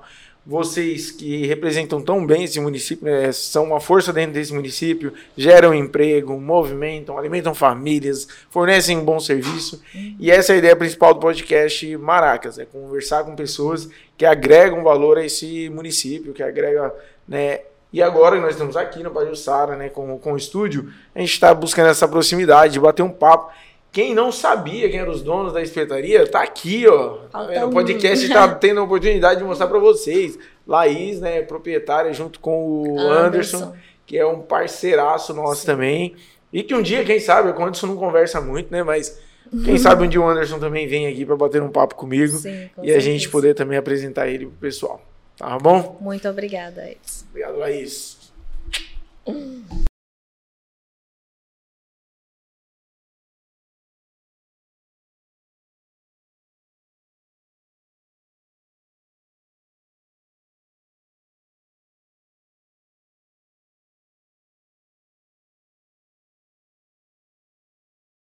Vocês 0.49 1.11
que 1.11 1.45
representam 1.45 2.01
tão 2.01 2.25
bem 2.25 2.45
esse 2.45 2.57
município, 2.61 3.05
né, 3.05 3.33
são 3.33 3.65
uma 3.65 3.81
força 3.81 4.13
dentro 4.13 4.31
desse 4.31 4.53
município, 4.53 5.11
geram 5.35 5.73
emprego, 5.73 6.39
movimentam, 6.39 7.17
alimentam 7.17 7.53
famílias, 7.53 8.25
fornecem 8.49 8.97
um 8.97 9.03
bom 9.03 9.19
serviço. 9.19 9.81
E 10.17 10.31
essa 10.31 10.53
é 10.53 10.55
a 10.55 10.59
ideia 10.59 10.75
principal 10.77 11.13
do 11.13 11.19
podcast 11.19 11.97
Maracas, 11.97 12.57
é 12.57 12.63
conversar 12.63 13.25
com 13.25 13.35
pessoas 13.35 13.89
que 14.17 14.25
agregam 14.25 14.83
valor 14.83 15.17
a 15.17 15.25
esse 15.25 15.69
município, 15.69 16.33
que 16.33 16.41
agrega, 16.41 16.95
né, 17.27 17.59
e 17.91 18.01
agora 18.01 18.39
nós 18.39 18.51
estamos 18.51 18.77
aqui 18.77 19.03
no 19.03 19.11
Pajussara, 19.11 19.75
né, 19.75 19.89
com, 19.89 20.17
com 20.17 20.31
o 20.31 20.37
estúdio, 20.37 20.93
a 21.13 21.19
gente 21.19 21.33
está 21.33 21.53
buscando 21.53 21.89
essa 21.89 22.07
proximidade, 22.07 22.79
bater 22.79 23.03
um 23.03 23.09
papo. 23.09 23.51
Quem 23.91 24.13
não 24.13 24.31
sabia 24.31 24.89
quem 24.89 24.99
eram 24.99 25.11
os 25.11 25.23
donos 25.23 25.53
da 25.53 25.61
espetaria, 25.61 26.27
tá 26.27 26.41
aqui, 26.43 26.85
ó. 26.87 27.19
Falta 27.31 27.53
É, 27.53 27.65
O 27.65 27.71
podcast 27.71 28.25
está 28.25 28.47
tendo 28.55 28.79
a 28.79 28.83
oportunidade 28.83 29.39
de 29.39 29.45
mostrar 29.45 29.67
para 29.67 29.79
vocês. 29.79 30.37
Laís, 30.67 31.19
né, 31.21 31.41
proprietária, 31.41 32.13
junto 32.13 32.39
com 32.39 32.83
o 32.83 32.99
Anderson, 32.99 33.57
Anderson. 33.57 33.75
que 34.05 34.17
é 34.17 34.25
um 34.25 34.41
parceiraço 34.41 35.33
nosso 35.33 35.65
também. 35.65 36.15
E 36.51 36.61
que 36.61 36.75
um 36.75 36.81
dia, 36.81 37.03
quem 37.05 37.19
sabe, 37.19 37.49
o 37.49 37.51
Anderson 37.63 37.87
não 37.87 37.95
conversa 37.97 38.39
muito, 38.41 38.71
né, 38.71 38.83
mas 38.83 39.17
quem 39.63 39.77
sabe 39.79 40.03
um 40.03 40.07
dia 40.09 40.19
o 40.21 40.27
Anderson 40.27 40.59
também 40.59 40.85
vem 40.87 41.07
aqui 41.07 41.25
para 41.25 41.35
bater 41.37 41.61
um 41.61 41.69
papo 41.69 41.95
comigo 41.95 42.35
Sim, 42.37 42.69
com 42.75 42.83
e 42.83 42.91
a 42.91 42.99
gente 42.99 43.21
certeza. 43.21 43.31
poder 43.31 43.53
também 43.55 43.77
apresentar 43.77 44.27
ele 44.27 44.45
pro 44.45 44.55
pessoal. 44.57 45.01
Tá 45.37 45.57
bom? 45.57 45.97
Muito 46.01 46.27
obrigada, 46.27 46.89
Edson. 46.89 47.25
Obrigado, 47.29 47.57
Laís. 47.57 48.17